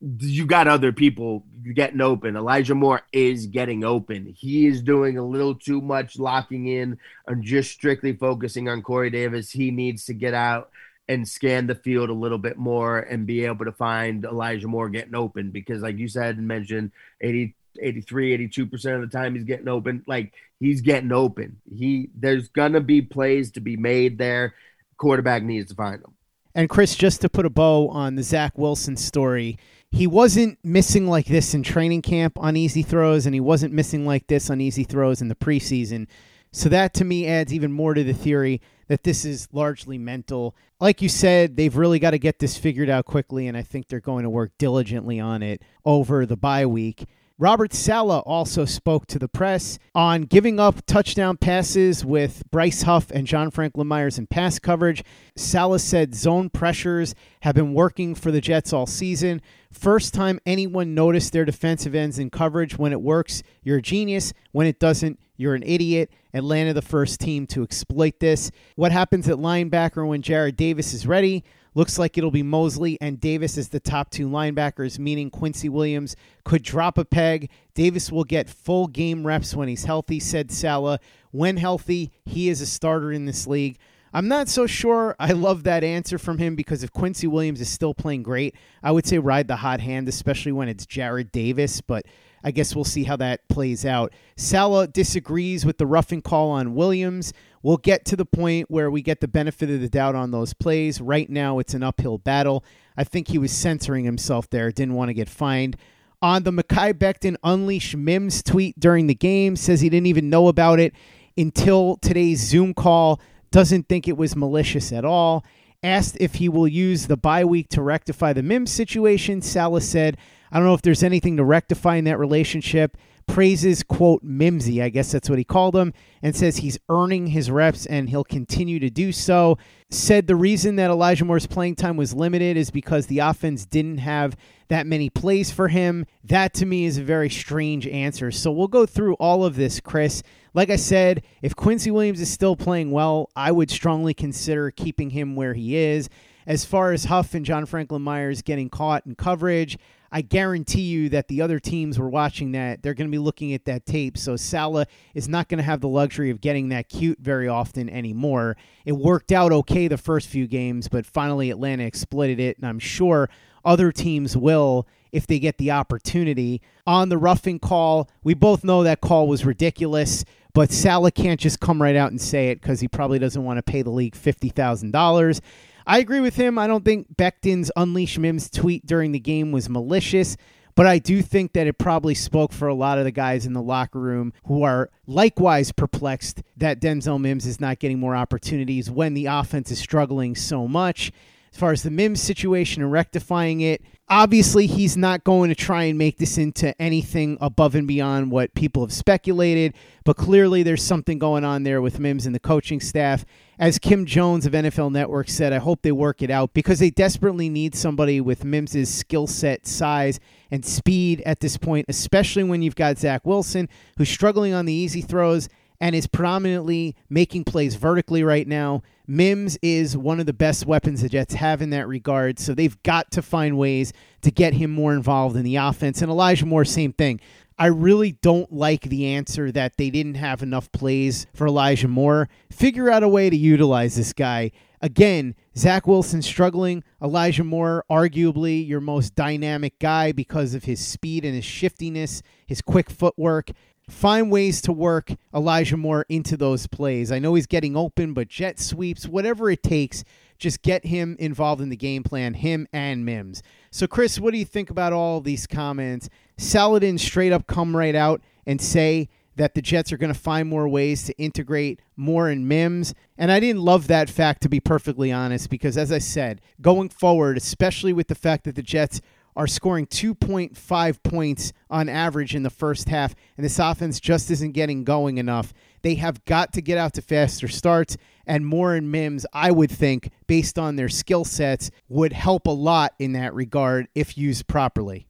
you 0.00 0.46
got 0.46 0.68
other 0.68 0.92
people 0.92 1.44
getting 1.74 2.00
open. 2.00 2.36
Elijah 2.36 2.74
Moore 2.74 3.02
is 3.12 3.46
getting 3.46 3.82
open. 3.82 4.26
He 4.26 4.66
is 4.66 4.80
doing 4.80 5.18
a 5.18 5.26
little 5.26 5.54
too 5.54 5.80
much 5.80 6.18
locking 6.18 6.68
in 6.68 6.98
and 7.26 7.42
just 7.42 7.72
strictly 7.72 8.12
focusing 8.12 8.68
on 8.68 8.82
Corey 8.82 9.10
Davis. 9.10 9.50
He 9.50 9.70
needs 9.70 10.04
to 10.06 10.14
get 10.14 10.34
out 10.34 10.70
and 11.08 11.26
scan 11.26 11.66
the 11.66 11.74
field 11.74 12.10
a 12.10 12.14
little 12.14 12.38
bit 12.38 12.58
more 12.58 12.98
and 12.98 13.26
be 13.26 13.44
able 13.44 13.64
to 13.64 13.72
find 13.72 14.24
Elijah 14.24 14.68
Moore 14.68 14.88
getting 14.88 15.14
open 15.14 15.50
because, 15.50 15.82
like 15.82 15.98
you 15.98 16.06
said 16.06 16.36
and 16.36 16.46
mentioned, 16.46 16.92
80, 17.20 17.54
83, 17.80 18.48
82% 18.48 18.94
of 18.94 19.00
the 19.00 19.18
time 19.18 19.34
he's 19.34 19.44
getting 19.44 19.68
open. 19.68 20.04
Like 20.06 20.32
he's 20.60 20.80
getting 20.80 21.12
open. 21.12 21.60
He 21.74 22.10
there's 22.14 22.48
gonna 22.48 22.80
be 22.80 23.02
plays 23.02 23.52
to 23.52 23.60
be 23.60 23.76
made 23.76 24.18
there. 24.18 24.54
Quarterback 24.98 25.42
needs 25.42 25.70
to 25.70 25.74
find 25.74 26.02
them. 26.02 26.14
And 26.54 26.68
Chris, 26.68 26.96
just 26.96 27.20
to 27.20 27.28
put 27.28 27.46
a 27.46 27.50
bow 27.50 27.88
on 27.88 28.16
the 28.16 28.22
Zach 28.22 28.58
Wilson 28.58 28.96
story, 28.96 29.58
he 29.90 30.06
wasn't 30.06 30.58
missing 30.62 31.06
like 31.06 31.26
this 31.26 31.54
in 31.54 31.62
training 31.62 32.02
camp 32.02 32.38
on 32.38 32.56
easy 32.56 32.82
throws, 32.82 33.26
and 33.26 33.34
he 33.34 33.40
wasn't 33.40 33.72
missing 33.72 34.04
like 34.04 34.26
this 34.26 34.50
on 34.50 34.60
easy 34.60 34.84
throws 34.84 35.22
in 35.22 35.28
the 35.28 35.34
preseason. 35.34 36.06
So 36.52 36.68
that 36.70 36.94
to 36.94 37.04
me 37.04 37.26
adds 37.26 37.54
even 37.54 37.72
more 37.72 37.94
to 37.94 38.02
the 38.02 38.12
theory 38.12 38.60
that 38.88 39.04
this 39.04 39.24
is 39.24 39.48
largely 39.52 39.98
mental. 39.98 40.56
Like 40.80 41.02
you 41.02 41.08
said, 41.08 41.56
they've 41.56 41.76
really 41.76 41.98
got 41.98 42.10
to 42.12 42.18
get 42.18 42.38
this 42.38 42.56
figured 42.56 42.88
out 42.88 43.04
quickly, 43.04 43.46
and 43.46 43.56
I 43.56 43.62
think 43.62 43.88
they're 43.88 44.00
going 44.00 44.24
to 44.24 44.30
work 44.30 44.52
diligently 44.58 45.20
on 45.20 45.42
it 45.42 45.62
over 45.84 46.26
the 46.26 46.36
bye 46.36 46.66
week. 46.66 47.06
Robert 47.40 47.72
Saleh 47.72 48.20
also 48.26 48.64
spoke 48.64 49.06
to 49.06 49.16
the 49.16 49.28
press 49.28 49.78
on 49.94 50.22
giving 50.22 50.58
up 50.58 50.84
touchdown 50.86 51.36
passes 51.36 52.04
with 52.04 52.42
Bryce 52.50 52.82
Huff 52.82 53.12
and 53.12 53.28
John 53.28 53.52
Franklin 53.52 53.86
Myers 53.86 54.18
in 54.18 54.26
pass 54.26 54.58
coverage. 54.58 55.04
Saleh 55.36 55.80
said 55.80 56.16
zone 56.16 56.50
pressures 56.50 57.14
have 57.42 57.54
been 57.54 57.74
working 57.74 58.16
for 58.16 58.32
the 58.32 58.40
Jets 58.40 58.72
all 58.72 58.88
season. 58.88 59.40
First 59.70 60.14
time 60.14 60.40
anyone 60.46 60.96
noticed 60.96 61.32
their 61.32 61.44
defensive 61.44 61.94
ends 61.94 62.18
in 62.18 62.28
coverage. 62.28 62.76
When 62.76 62.90
it 62.90 63.00
works, 63.00 63.44
you're 63.62 63.78
a 63.78 63.82
genius. 63.82 64.32
When 64.50 64.66
it 64.66 64.80
doesn't, 64.80 65.20
you're 65.36 65.54
an 65.54 65.62
idiot. 65.62 66.10
Atlanta, 66.34 66.74
the 66.74 66.82
first 66.82 67.20
team 67.20 67.46
to 67.48 67.62
exploit 67.62 68.18
this. 68.18 68.50
What 68.74 68.90
happens 68.90 69.28
at 69.28 69.36
linebacker 69.36 70.04
when 70.04 70.22
Jarrad 70.22 70.56
Davis 70.56 70.92
is 70.92 71.06
ready? 71.06 71.44
Looks 71.78 71.96
like 71.96 72.18
it'll 72.18 72.32
be 72.32 72.42
Mosley 72.42 72.98
and 73.00 73.20
Davis 73.20 73.56
as 73.56 73.68
the 73.68 73.78
top 73.78 74.10
two 74.10 74.28
linebackers, 74.28 74.98
meaning 74.98 75.30
Quincy 75.30 75.68
Williams 75.68 76.16
could 76.42 76.64
drop 76.64 76.98
a 76.98 77.04
peg. 77.04 77.50
Davis 77.72 78.10
will 78.10 78.24
get 78.24 78.50
full 78.50 78.88
game 78.88 79.24
reps 79.24 79.54
when 79.54 79.68
he's 79.68 79.84
healthy, 79.84 80.18
said 80.18 80.50
Saleh. 80.50 81.00
When 81.30 81.56
healthy, 81.56 82.10
he 82.24 82.48
is 82.48 82.60
a 82.60 82.66
starter 82.66 83.12
in 83.12 83.26
this 83.26 83.46
league. 83.46 83.78
I'm 84.12 84.26
not 84.26 84.48
so 84.48 84.66
sure 84.66 85.14
I 85.20 85.30
love 85.30 85.62
that 85.62 85.84
answer 85.84 86.18
from 86.18 86.38
him 86.38 86.56
because 86.56 86.82
if 86.82 86.92
Quincy 86.92 87.28
Williams 87.28 87.60
is 87.60 87.68
still 87.68 87.94
playing 87.94 88.24
great, 88.24 88.56
I 88.82 88.90
would 88.90 89.06
say 89.06 89.20
ride 89.20 89.46
the 89.46 89.54
hot 89.54 89.78
hand, 89.78 90.08
especially 90.08 90.50
when 90.50 90.68
it's 90.68 90.84
Jarrad 90.84 91.30
Davis. 91.30 91.80
But 91.80 92.06
I 92.44 92.50
guess 92.50 92.74
we'll 92.74 92.84
see 92.84 93.04
how 93.04 93.16
that 93.16 93.48
plays 93.48 93.84
out. 93.84 94.12
Saleh 94.36 94.92
disagrees 94.92 95.64
with 95.64 95.78
the 95.78 95.86
roughing 95.86 96.22
call 96.22 96.50
on 96.50 96.74
Williams. 96.74 97.32
We'll 97.62 97.76
get 97.76 98.04
to 98.06 98.16
the 98.16 98.24
point 98.24 98.70
where 98.70 98.90
we 98.90 99.02
get 99.02 99.20
the 99.20 99.28
benefit 99.28 99.70
of 99.70 99.80
the 99.80 99.88
doubt 99.88 100.14
on 100.14 100.30
those 100.30 100.54
plays. 100.54 101.00
Right 101.00 101.28
now, 101.28 101.58
it's 101.58 101.74
an 101.74 101.82
uphill 101.82 102.18
battle. 102.18 102.64
I 102.96 103.04
think 103.04 103.28
he 103.28 103.38
was 103.38 103.52
censoring 103.52 104.04
himself 104.04 104.48
there, 104.50 104.70
didn't 104.70 104.94
want 104.94 105.08
to 105.08 105.14
get 105.14 105.28
fined. 105.28 105.76
On 106.20 106.42
the 106.42 106.50
Mekhi 106.50 106.92
Becton 106.94 107.36
Unleash 107.44 107.94
Mims 107.94 108.42
tweet 108.42 108.78
during 108.78 109.06
the 109.06 109.14
game, 109.14 109.54
says 109.54 109.80
he 109.80 109.88
didn't 109.88 110.06
even 110.06 110.30
know 110.30 110.48
about 110.48 110.80
it 110.80 110.92
until 111.36 111.96
today's 111.96 112.40
Zoom 112.40 112.74
call, 112.74 113.20
doesn't 113.50 113.88
think 113.88 114.08
it 114.08 114.16
was 114.16 114.34
malicious 114.34 114.92
at 114.92 115.04
all. 115.04 115.44
Asked 115.82 116.16
if 116.18 116.34
he 116.34 116.48
will 116.48 116.66
use 116.66 117.06
the 117.06 117.16
bye 117.16 117.44
week 117.44 117.68
to 117.68 117.82
rectify 117.82 118.32
the 118.32 118.42
Mims 118.42 118.72
situation, 118.72 119.40
Saleh 119.40 119.82
said, 119.82 120.16
I 120.50 120.58
don't 120.58 120.66
know 120.66 120.74
if 120.74 120.82
there's 120.82 121.02
anything 121.02 121.36
to 121.36 121.44
rectify 121.44 121.96
in 121.96 122.04
that 122.04 122.18
relationship. 122.18 122.96
Praises, 123.26 123.82
quote, 123.82 124.22
Mimsy, 124.22 124.82
I 124.82 124.88
guess 124.88 125.12
that's 125.12 125.28
what 125.28 125.38
he 125.38 125.44
called 125.44 125.76
him, 125.76 125.92
and 126.22 126.34
says 126.34 126.56
he's 126.56 126.78
earning 126.88 127.26
his 127.26 127.50
reps 127.50 127.84
and 127.84 128.08
he'll 128.08 128.24
continue 128.24 128.78
to 128.80 128.88
do 128.88 129.12
so. 129.12 129.58
Said 129.90 130.26
the 130.26 130.36
reason 130.36 130.76
that 130.76 130.90
Elijah 130.90 131.26
Moore's 131.26 131.46
playing 131.46 131.74
time 131.76 131.98
was 131.98 132.14
limited 132.14 132.56
is 132.56 132.70
because 132.70 133.06
the 133.06 133.18
offense 133.18 133.66
didn't 133.66 133.98
have 133.98 134.34
that 134.68 134.86
many 134.86 135.10
plays 135.10 135.50
for 135.50 135.68
him. 135.68 136.06
That 136.24 136.54
to 136.54 136.66
me 136.66 136.86
is 136.86 136.96
a 136.96 137.04
very 137.04 137.28
strange 137.28 137.86
answer. 137.86 138.30
So 138.30 138.50
we'll 138.50 138.68
go 138.68 138.86
through 138.86 139.14
all 139.14 139.44
of 139.44 139.56
this, 139.56 139.80
Chris. 139.80 140.22
Like 140.54 140.70
I 140.70 140.76
said, 140.76 141.22
if 141.42 141.54
Quincy 141.54 141.90
Williams 141.90 142.20
is 142.20 142.30
still 142.30 142.56
playing 142.56 142.90
well, 142.90 143.30
I 143.36 143.52
would 143.52 143.70
strongly 143.70 144.14
consider 144.14 144.70
keeping 144.70 145.10
him 145.10 145.36
where 145.36 145.54
he 145.54 145.76
is. 145.76 146.08
As 146.46 146.64
far 146.64 146.92
as 146.92 147.04
Huff 147.04 147.34
and 147.34 147.44
John 147.44 147.66
Franklin 147.66 148.00
Myers 148.00 148.40
getting 148.40 148.70
caught 148.70 149.04
in 149.04 149.14
coverage, 149.14 149.76
I 150.10 150.22
guarantee 150.22 150.82
you 150.82 151.08
that 151.10 151.28
the 151.28 151.42
other 151.42 151.58
teams 151.58 151.98
were 151.98 152.08
watching 152.08 152.52
that. 152.52 152.82
They're 152.82 152.94
going 152.94 153.08
to 153.08 153.14
be 153.14 153.18
looking 153.18 153.52
at 153.52 153.66
that 153.66 153.84
tape. 153.84 154.16
So 154.16 154.36
Saleh 154.36 154.88
is 155.14 155.28
not 155.28 155.48
going 155.48 155.58
to 155.58 155.64
have 155.64 155.80
the 155.80 155.88
luxury 155.88 156.30
of 156.30 156.40
getting 156.40 156.70
that 156.70 156.88
cute 156.88 157.18
very 157.20 157.48
often 157.48 157.88
anymore. 157.88 158.56
It 158.84 158.92
worked 158.92 159.32
out 159.32 159.52
okay 159.52 159.88
the 159.88 159.98
first 159.98 160.28
few 160.28 160.46
games, 160.46 160.88
but 160.88 161.04
finally 161.04 161.50
Atlanta 161.50 161.84
exploited 161.84 162.40
it. 162.40 162.56
And 162.56 162.66
I'm 162.66 162.78
sure 162.78 163.28
other 163.64 163.92
teams 163.92 164.36
will 164.36 164.86
if 165.12 165.26
they 165.26 165.38
get 165.38 165.58
the 165.58 165.70
opportunity. 165.70 166.62
On 166.86 167.08
the 167.08 167.18
roughing 167.18 167.58
call, 167.58 168.08
we 168.22 168.34
both 168.34 168.64
know 168.64 168.82
that 168.82 169.00
call 169.00 169.26
was 169.26 169.44
ridiculous, 169.44 170.24
but 170.54 170.70
Saleh 170.70 171.14
can't 171.14 171.40
just 171.40 171.60
come 171.60 171.80
right 171.80 171.96
out 171.96 172.10
and 172.10 172.20
say 172.20 172.48
it 172.48 172.60
because 172.60 172.80
he 172.80 172.88
probably 172.88 173.18
doesn't 173.18 173.44
want 173.44 173.58
to 173.58 173.62
pay 173.62 173.82
the 173.82 173.90
league 173.90 174.14
$50,000. 174.14 175.40
I 175.88 176.00
agree 176.00 176.20
with 176.20 176.36
him. 176.36 176.58
I 176.58 176.66
don't 176.66 176.84
think 176.84 177.16
Becton's 177.16 177.70
Unleash 177.74 178.18
Mims 178.18 178.50
tweet 178.50 178.84
during 178.84 179.12
the 179.12 179.18
game 179.18 179.52
was 179.52 179.70
malicious, 179.70 180.36
but 180.74 180.86
I 180.86 180.98
do 180.98 181.22
think 181.22 181.54
that 181.54 181.66
it 181.66 181.78
probably 181.78 182.14
spoke 182.14 182.52
for 182.52 182.68
a 182.68 182.74
lot 182.74 182.98
of 182.98 183.04
the 183.04 183.10
guys 183.10 183.46
in 183.46 183.54
the 183.54 183.62
locker 183.62 183.98
room 183.98 184.34
who 184.44 184.64
are 184.64 184.90
likewise 185.06 185.72
perplexed 185.72 186.42
that 186.58 186.78
Denzel 186.78 187.18
Mims 187.18 187.46
is 187.46 187.58
not 187.58 187.78
getting 187.78 187.98
more 187.98 188.14
opportunities 188.14 188.90
when 188.90 189.14
the 189.14 189.26
offense 189.26 189.70
is 189.70 189.78
struggling 189.78 190.34
so 190.34 190.68
much. 190.68 191.10
As 191.54 191.58
far 191.58 191.72
as 191.72 191.82
the 191.82 191.90
Mims 191.90 192.20
situation 192.20 192.82
and 192.82 192.92
rectifying 192.92 193.62
it, 193.62 193.80
obviously 194.10 194.66
he's 194.66 194.96
not 194.96 195.24
going 195.24 195.48
to 195.48 195.54
try 195.54 195.84
and 195.84 195.98
make 195.98 196.18
this 196.18 196.38
into 196.38 196.80
anything 196.80 197.36
above 197.40 197.74
and 197.74 197.86
beyond 197.86 198.30
what 198.30 198.54
people 198.54 198.82
have 198.82 198.92
speculated, 198.92 199.74
but 200.04 200.16
clearly 200.16 200.62
there's 200.62 200.82
something 200.82 201.18
going 201.18 201.44
on 201.44 201.62
there 201.62 201.82
with 201.82 201.98
Mims 201.98 202.26
and 202.26 202.34
the 202.34 202.40
coaching 202.40 202.80
staff. 202.80 203.24
As 203.58 203.78
Kim 203.78 204.06
Jones 204.06 204.46
of 204.46 204.52
NFL 204.52 204.92
Network 204.92 205.28
said, 205.28 205.52
I 205.52 205.58
hope 205.58 205.82
they 205.82 205.92
work 205.92 206.22
it 206.22 206.30
out 206.30 206.54
because 206.54 206.78
they 206.78 206.90
desperately 206.90 207.48
need 207.48 207.74
somebody 207.74 208.20
with 208.20 208.44
Mims's 208.44 208.92
skill 208.92 209.26
set, 209.26 209.66
size, 209.66 210.20
and 210.50 210.64
speed 210.64 211.22
at 211.26 211.40
this 211.40 211.56
point, 211.56 211.86
especially 211.88 212.44
when 212.44 212.62
you've 212.62 212.76
got 212.76 212.98
Zach 212.98 213.26
Wilson, 213.26 213.68
who's 213.96 214.08
struggling 214.08 214.54
on 214.54 214.64
the 214.64 214.72
easy 214.72 215.00
throws 215.00 215.48
and 215.80 215.94
is 215.94 216.06
predominantly 216.06 216.96
making 217.08 217.44
plays 217.44 217.76
vertically 217.76 218.22
right 218.22 218.46
now. 218.46 218.82
Mims 219.06 219.58
is 219.62 219.96
one 219.96 220.20
of 220.20 220.26
the 220.26 220.32
best 220.32 220.66
weapons 220.66 221.02
the 221.02 221.08
Jets 221.08 221.34
have 221.34 221.62
in 221.62 221.70
that 221.70 221.88
regard, 221.88 222.38
so 222.38 222.54
they've 222.54 222.82
got 222.82 223.10
to 223.12 223.22
find 223.22 223.56
ways 223.56 223.92
to 224.22 224.30
get 224.30 224.54
him 224.54 224.70
more 224.70 224.92
involved 224.92 225.36
in 225.36 225.44
the 225.44 225.56
offense. 225.56 226.02
And 226.02 226.10
Elijah 226.10 226.46
Moore, 226.46 226.64
same 226.64 226.92
thing. 226.92 227.20
I 227.60 227.66
really 227.66 228.12
don't 228.12 228.52
like 228.52 228.82
the 228.82 229.06
answer 229.06 229.50
that 229.50 229.76
they 229.76 229.90
didn't 229.90 230.14
have 230.14 230.42
enough 230.42 230.70
plays 230.70 231.26
for 231.34 231.48
Elijah 231.48 231.88
Moore. 231.88 232.28
Figure 232.52 232.88
out 232.88 233.02
a 233.02 233.08
way 233.08 233.30
to 233.30 233.36
utilize 233.36 233.96
this 233.96 234.12
guy. 234.12 234.52
Again, 234.80 235.34
Zach 235.56 235.88
Wilson 235.88 236.22
struggling. 236.22 236.84
Elijah 237.02 237.42
Moore, 237.42 237.84
arguably 237.90 238.66
your 238.66 238.80
most 238.80 239.16
dynamic 239.16 239.76
guy 239.80 240.12
because 240.12 240.54
of 240.54 240.64
his 240.64 240.84
speed 240.84 241.24
and 241.24 241.34
his 241.34 241.44
shiftiness, 241.44 242.22
his 242.46 242.60
quick 242.62 242.90
footwork 242.90 243.50
find 243.88 244.30
ways 244.30 244.60
to 244.62 244.72
work 244.72 245.12
Elijah 245.34 245.76
Moore 245.76 246.06
into 246.08 246.36
those 246.36 246.66
plays. 246.66 247.10
I 247.10 247.18
know 247.18 247.34
he's 247.34 247.46
getting 247.46 247.76
open, 247.76 248.12
but 248.12 248.28
jet 248.28 248.60
sweeps, 248.60 249.08
whatever 249.08 249.50
it 249.50 249.62
takes, 249.62 250.04
just 250.38 250.62
get 250.62 250.86
him 250.86 251.16
involved 251.18 251.60
in 251.60 251.68
the 251.68 251.76
game 251.76 252.04
plan, 252.04 252.34
him 252.34 252.68
and 252.72 253.04
Mims. 253.04 253.42
So, 253.70 253.86
Chris, 253.86 254.20
what 254.20 254.32
do 254.32 254.38
you 254.38 254.44
think 254.44 254.70
about 254.70 254.92
all 254.92 255.20
these 255.20 255.46
comments? 255.46 256.08
Saleh 256.36 256.80
didn't 256.80 257.00
straight 257.00 257.32
up 257.32 257.46
come 257.46 257.76
right 257.76 257.94
out 257.94 258.20
and 258.46 258.60
say 258.60 259.08
that 259.38 259.54
the 259.54 259.62
Jets 259.62 259.92
are 259.92 259.96
going 259.96 260.12
to 260.12 260.18
find 260.18 260.48
more 260.48 260.68
ways 260.68 261.04
to 261.04 261.16
integrate 261.16 261.80
more 261.96 262.28
in 262.28 262.46
Mims. 262.46 262.92
And 263.16 263.30
I 263.30 263.40
didn't 263.40 263.62
love 263.62 263.86
that 263.86 264.10
fact, 264.10 264.42
to 264.42 264.48
be 264.48 264.60
perfectly 264.60 265.12
honest, 265.12 265.48
because 265.48 265.78
as 265.78 265.92
I 265.92 265.98
said, 265.98 266.40
going 266.60 266.88
forward, 266.88 267.36
especially 267.36 267.92
with 267.92 268.08
the 268.08 268.14
fact 268.16 268.44
that 268.44 268.56
the 268.56 268.62
Jets 268.62 269.00
are 269.38 269.46
scoring 269.46 269.86
2.5 269.86 271.02
points 271.04 271.52
on 271.70 271.88
average 271.88 272.34
in 272.34 272.42
the 272.42 272.50
first 272.50 272.88
half, 272.88 273.14
and 273.36 273.44
this 273.44 273.60
offense 273.60 274.00
just 274.00 274.32
isn't 274.32 274.50
getting 274.50 274.82
going 274.82 275.16
enough. 275.16 275.54
They 275.82 275.94
have 275.94 276.24
got 276.24 276.52
to 276.54 276.60
get 276.60 276.76
out 276.76 276.94
to 276.94 277.02
faster 277.02 277.46
starts, 277.46 277.96
and 278.26 278.44
Moore 278.44 278.78
Mims, 278.80 279.24
I 279.32 279.52
would 279.52 279.70
think, 279.70 280.10
based 280.26 280.58
on 280.58 280.74
their 280.74 280.88
skill 280.88 281.24
sets, 281.24 281.70
would 281.88 282.12
help 282.12 282.48
a 282.48 282.50
lot 282.50 282.94
in 282.98 283.12
that 283.12 283.32
regard 283.32 283.86
if 283.94 284.18
used 284.18 284.48
properly. 284.48 285.06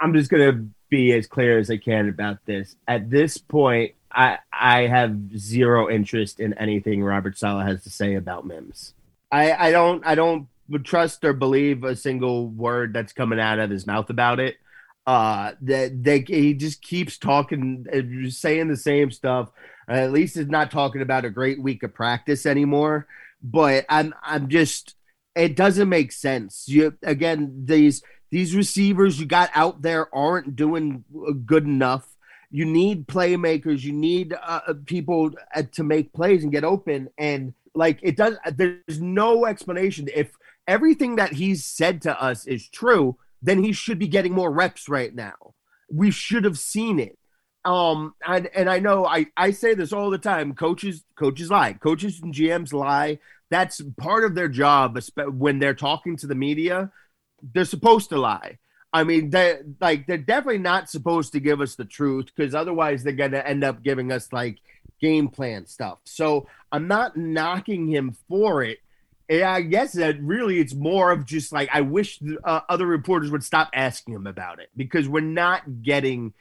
I'm 0.00 0.14
just 0.14 0.30
gonna 0.30 0.64
be 0.88 1.12
as 1.12 1.26
clear 1.26 1.58
as 1.58 1.70
I 1.70 1.76
can 1.76 2.08
about 2.08 2.38
this. 2.46 2.76
At 2.88 3.10
this 3.10 3.36
point, 3.36 3.92
I 4.10 4.38
I 4.50 4.86
have 4.86 5.36
zero 5.36 5.90
interest 5.90 6.40
in 6.40 6.54
anything 6.54 7.04
Robert 7.04 7.36
Saleh 7.36 7.66
has 7.66 7.82
to 7.82 7.90
say 7.90 8.14
about 8.14 8.46
Mims. 8.46 8.94
I 9.30 9.52
I 9.52 9.70
don't 9.70 10.06
I 10.06 10.14
don't 10.14 10.48
trust 10.84 11.24
or 11.24 11.32
believe 11.32 11.84
a 11.84 11.96
single 11.96 12.48
word 12.48 12.92
that's 12.92 13.12
coming 13.12 13.40
out 13.40 13.58
of 13.58 13.70
his 13.70 13.86
mouth 13.86 14.10
about 14.10 14.40
it. 14.40 14.56
Uh, 15.06 15.52
that 15.60 16.02
they, 16.02 16.24
he 16.26 16.52
just 16.52 16.82
keeps 16.82 17.16
talking, 17.16 17.86
uh, 17.92 18.28
saying 18.28 18.68
the 18.68 18.76
same 18.76 19.10
stuff. 19.10 19.50
Uh, 19.88 19.92
at 19.92 20.12
least 20.12 20.36
he's 20.36 20.48
not 20.48 20.70
talking 20.70 21.00
about 21.00 21.24
a 21.24 21.30
great 21.30 21.62
week 21.62 21.82
of 21.84 21.94
practice 21.94 22.44
anymore. 22.44 23.06
But 23.42 23.84
I'm 23.88 24.14
I'm 24.22 24.48
just 24.48 24.96
it 25.36 25.54
doesn't 25.54 25.88
make 25.88 26.10
sense. 26.10 26.64
You 26.66 26.96
again 27.04 27.64
these 27.66 28.02
these 28.30 28.56
receivers 28.56 29.20
you 29.20 29.26
got 29.26 29.50
out 29.54 29.82
there 29.82 30.12
aren't 30.14 30.56
doing 30.56 31.04
good 31.44 31.64
enough. 31.64 32.08
You 32.50 32.64
need 32.64 33.06
playmakers. 33.06 33.82
You 33.82 33.92
need 33.92 34.32
uh, 34.32 34.60
uh 34.66 34.74
people 34.86 35.30
to 35.72 35.84
make 35.84 36.12
plays 36.12 36.42
and 36.42 36.50
get 36.50 36.64
open. 36.64 37.10
And 37.16 37.54
like 37.74 38.00
it 38.02 38.16
does, 38.16 38.36
there's 38.54 39.00
no 39.00 39.46
explanation. 39.46 40.08
If 40.12 40.32
everything 40.66 41.16
that 41.16 41.32
he's 41.34 41.64
said 41.64 42.02
to 42.02 42.22
us 42.22 42.46
is 42.46 42.68
true, 42.68 43.16
then 43.42 43.62
he 43.62 43.72
should 43.72 43.98
be 43.98 44.08
getting 44.08 44.32
more 44.32 44.50
reps 44.50 44.88
right 44.88 45.14
now. 45.14 45.54
We 45.90 46.10
should 46.10 46.44
have 46.44 46.58
seen 46.58 46.98
it. 46.98 47.18
Um, 47.64 48.14
and, 48.26 48.48
and 48.54 48.70
I 48.70 48.78
know 48.78 49.06
I, 49.06 49.26
I 49.36 49.50
say 49.50 49.74
this 49.74 49.92
all 49.92 50.10
the 50.10 50.18
time. 50.18 50.54
Coaches, 50.54 51.04
coaches 51.16 51.50
lie. 51.50 51.72
Coaches 51.74 52.20
and 52.22 52.32
GMs 52.32 52.72
lie. 52.72 53.18
That's 53.50 53.80
part 53.96 54.24
of 54.24 54.34
their 54.34 54.48
job 54.48 54.98
when 55.16 55.58
they're 55.58 55.74
talking 55.74 56.16
to 56.18 56.26
the 56.26 56.34
media 56.34 56.90
they're 57.54 57.64
supposed 57.64 58.10
to 58.10 58.18
lie. 58.18 58.58
I 58.92 59.04
mean, 59.04 59.30
they 59.30 59.58
like 59.80 60.06
they're 60.06 60.16
definitely 60.16 60.58
not 60.58 60.88
supposed 60.88 61.32
to 61.32 61.40
give 61.40 61.60
us 61.60 61.74
the 61.74 61.84
truth 61.84 62.26
because 62.34 62.54
otherwise 62.54 63.02
they're 63.02 63.12
gonna 63.12 63.38
end 63.38 63.64
up 63.64 63.82
giving 63.82 64.10
us 64.10 64.32
like 64.32 64.58
game 65.00 65.28
plan 65.28 65.66
stuff. 65.66 65.98
So 66.04 66.46
I'm 66.72 66.88
not 66.88 67.16
knocking 67.16 67.88
him 67.88 68.16
for 68.28 68.62
it. 68.62 68.78
And 69.28 69.42
I 69.42 69.60
guess 69.62 69.92
that 69.94 70.20
really 70.20 70.60
it's 70.60 70.74
more 70.74 71.10
of 71.10 71.24
just 71.24 71.52
like 71.52 71.68
I 71.72 71.80
wish 71.80 72.20
uh, 72.44 72.60
other 72.68 72.86
reporters 72.86 73.30
would 73.30 73.44
stop 73.44 73.70
asking 73.74 74.14
him 74.14 74.26
about 74.26 74.60
it 74.60 74.70
because 74.76 75.08
we're 75.08 75.20
not 75.20 75.82
getting 75.82 76.32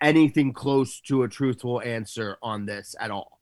anything 0.00 0.52
close 0.52 1.00
to 1.02 1.22
a 1.22 1.28
truthful 1.28 1.80
answer 1.80 2.36
on 2.42 2.66
this 2.66 2.94
at 2.98 3.10
all. 3.10 3.40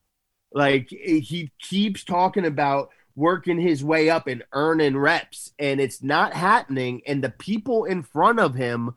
Like 0.53 0.89
he 0.91 1.51
keeps 1.61 2.05
talking 2.05 2.45
about 2.45 2.91
working 3.17 3.59
his 3.59 3.85
way 3.85 4.11
up 4.11 4.27
and 4.27 4.43
earning 4.53 4.97
reps, 4.97 5.53
and 5.59 5.81
it's 5.81 6.03
not 6.03 6.35
happening. 6.35 7.03
And 7.07 7.23
the 7.23 7.31
people 7.31 7.85
in 7.85 8.03
front 8.03 8.41
of 8.41 8.55
him 8.55 8.95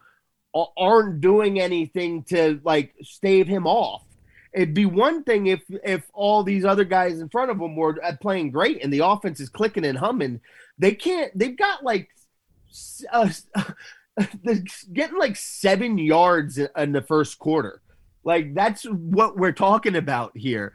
aren't 0.78 1.22
doing 1.22 1.60
anything 1.60 2.24
to 2.24 2.60
like 2.64 2.94
stave 3.02 3.48
him 3.48 3.66
off. 3.66 4.04
It'd 4.54 4.74
be 4.74 4.86
one 4.86 5.24
thing 5.24 5.48
if 5.48 5.62
if 5.84 6.04
all 6.14 6.44
these 6.44 6.66
other 6.66 6.84
guys 6.84 7.20
in 7.20 7.30
front 7.30 7.52
of 7.52 7.60
them 7.60 7.76
were 7.76 7.98
uh, 8.04 8.14
playing 8.22 8.52
great 8.52 8.84
and 8.84 8.94
the 8.94 9.00
offense 9.00 9.40
is 9.40 9.50
clicking 9.50 9.86
and 9.86 9.98
humming. 9.98 10.42
They 10.78 10.94
can't. 10.94 11.38
They've 11.38 11.58
got 11.58 11.84
like. 11.84 12.10
Uh, 13.12 13.30
getting 14.94 15.18
like 15.18 15.36
seven 15.36 15.98
yards 15.98 16.58
in 16.58 16.92
the 16.92 17.02
first 17.02 17.40
quarter. 17.40 17.82
Like 18.24 18.54
that's 18.54 18.84
what 18.84 19.38
we're 19.38 19.52
talking 19.52 19.96
about 19.96 20.36
here. 20.36 20.74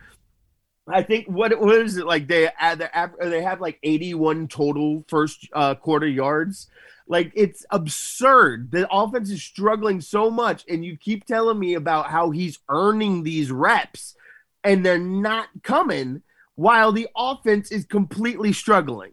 I 0.90 1.02
think 1.02 1.26
what 1.26 1.52
is 1.52 1.96
it 1.96 2.06
like 2.06 2.28
they 2.28 2.48
add 2.58 2.82
they 3.20 3.42
have 3.42 3.60
like 3.60 3.78
81 3.82 4.48
total 4.48 5.04
first 5.08 5.48
uh, 5.52 5.74
quarter 5.74 6.06
yards. 6.06 6.68
Like 7.06 7.32
it's 7.34 7.64
absurd. 7.70 8.70
The 8.70 8.86
offense 8.92 9.30
is 9.30 9.42
struggling 9.42 10.00
so 10.00 10.30
much, 10.30 10.64
and 10.68 10.84
you 10.84 10.96
keep 10.96 11.24
telling 11.24 11.58
me 11.58 11.74
about 11.74 12.10
how 12.10 12.30
he's 12.30 12.58
earning 12.68 13.22
these 13.22 13.50
reps, 13.50 14.14
and 14.62 14.84
they're 14.84 14.98
not 14.98 15.48
coming 15.62 16.22
while 16.54 16.92
the 16.92 17.08
offense 17.16 17.70
is 17.72 17.86
completely 17.86 18.52
struggling. 18.52 19.12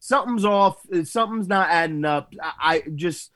Something's 0.00 0.44
off. 0.44 0.78
Something's 1.04 1.48
not 1.48 1.70
adding 1.70 2.04
up. 2.04 2.34
I, 2.42 2.52
I 2.60 2.82
just 2.94 3.30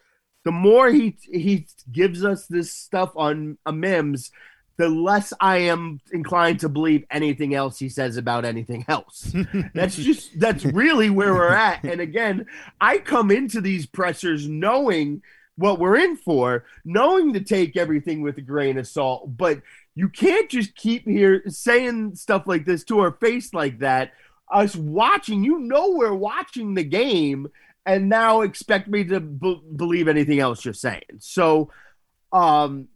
the 0.44 0.52
more 0.52 0.90
he 0.90 1.16
he 1.22 1.66
gives 1.92 2.24
us 2.24 2.46
this 2.46 2.72
stuff 2.72 3.12
on 3.16 3.58
a 3.64 3.72
Mims, 3.72 4.30
the 4.78 4.88
less 4.88 5.32
I 5.40 5.58
am 5.58 6.00
inclined 6.12 6.60
to 6.60 6.68
believe 6.68 7.04
anything 7.10 7.52
else 7.52 7.80
he 7.80 7.88
says 7.88 8.16
about 8.16 8.44
anything 8.44 8.84
else. 8.88 9.34
that's 9.74 9.96
just 9.96 10.38
that's 10.38 10.64
really 10.64 11.10
where 11.10 11.34
we're 11.34 11.52
at. 11.52 11.82
And 11.82 12.00
again, 12.00 12.46
I 12.80 12.98
come 12.98 13.32
into 13.32 13.60
these 13.60 13.86
pressers 13.86 14.48
knowing 14.48 15.22
what 15.56 15.80
we're 15.80 15.96
in 15.96 16.16
for, 16.16 16.64
knowing 16.84 17.32
to 17.32 17.40
take 17.40 17.76
everything 17.76 18.22
with 18.22 18.38
a 18.38 18.40
grain 18.40 18.78
of 18.78 18.86
salt, 18.86 19.36
but 19.36 19.60
you 19.96 20.08
can't 20.08 20.48
just 20.48 20.76
keep 20.76 21.04
here 21.04 21.42
saying 21.48 22.14
stuff 22.14 22.44
like 22.46 22.64
this 22.64 22.84
to 22.84 23.00
our 23.00 23.10
face 23.10 23.52
like 23.52 23.80
that. 23.80 24.12
Us 24.48 24.76
watching, 24.76 25.42
you 25.42 25.58
know, 25.58 25.90
we're 25.90 26.14
watching 26.14 26.74
the 26.74 26.84
game, 26.84 27.48
and 27.84 28.08
now 28.08 28.42
expect 28.42 28.86
me 28.86 29.02
to 29.02 29.18
b- 29.18 29.60
believe 29.74 30.06
anything 30.06 30.38
else 30.38 30.64
you're 30.64 30.72
saying. 30.72 31.02
So, 31.18 31.70
um, 32.32 32.86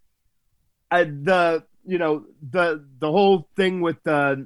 uh, 0.93 1.05
the 1.05 1.65
you 1.85 1.99
know 1.99 2.25
the 2.51 2.85
the 2.99 3.11
whole 3.11 3.49
thing 3.57 3.81
with 3.81 4.07
uh, 4.07 4.37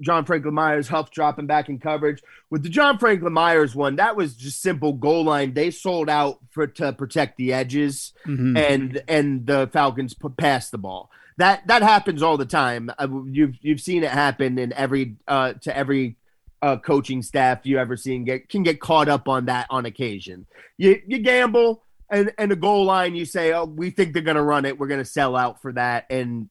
John 0.00 0.24
Franklin 0.24 0.54
Myers 0.54 0.88
Huff 0.88 1.10
dropping 1.10 1.46
back 1.46 1.68
in 1.68 1.78
coverage 1.78 2.22
with 2.48 2.62
the 2.62 2.68
John 2.68 2.98
Franklin 2.98 3.32
Myers 3.32 3.74
one. 3.74 3.96
That 3.96 4.16
was 4.16 4.34
just 4.34 4.62
simple 4.62 4.92
goal 4.92 5.24
line. 5.24 5.54
They 5.54 5.70
sold 5.70 6.08
out 6.08 6.38
for 6.50 6.66
to 6.66 6.92
protect 6.92 7.36
the 7.36 7.52
edges, 7.52 8.12
mm-hmm. 8.26 8.56
and 8.56 9.02
and 9.08 9.46
the 9.46 9.68
Falcons 9.72 10.14
put 10.14 10.36
past 10.36 10.70
the 10.70 10.78
ball. 10.78 11.10
That 11.36 11.66
that 11.66 11.82
happens 11.82 12.22
all 12.22 12.36
the 12.36 12.46
time. 12.46 12.90
Uh, 12.98 13.08
you've 13.26 13.56
you've 13.60 13.80
seen 13.80 14.02
it 14.02 14.10
happen 14.10 14.58
in 14.58 14.72
every 14.72 15.16
uh, 15.28 15.54
to 15.54 15.76
every 15.76 16.16
uh, 16.62 16.76
coaching 16.76 17.22
staff 17.22 17.60
you 17.64 17.78
ever 17.78 17.96
seen 17.96 18.24
get 18.24 18.48
can 18.48 18.62
get 18.62 18.80
caught 18.80 19.08
up 19.08 19.28
on 19.28 19.46
that 19.46 19.66
on 19.70 19.86
occasion. 19.86 20.46
You 20.78 21.00
you 21.06 21.18
gamble 21.18 21.82
and 22.10 22.32
and 22.38 22.50
the 22.50 22.56
goal 22.56 22.84
line, 22.84 23.14
you 23.14 23.24
say, 23.24 23.52
"Oh, 23.52 23.64
we 23.64 23.90
think 23.90 24.12
they're 24.12 24.22
going 24.22 24.36
to 24.36 24.42
run 24.42 24.64
it. 24.64 24.78
We're 24.78 24.88
going 24.88 25.00
to 25.00 25.04
sell 25.04 25.36
out 25.36 25.62
for 25.62 25.72
that," 25.72 26.06
and 26.10 26.48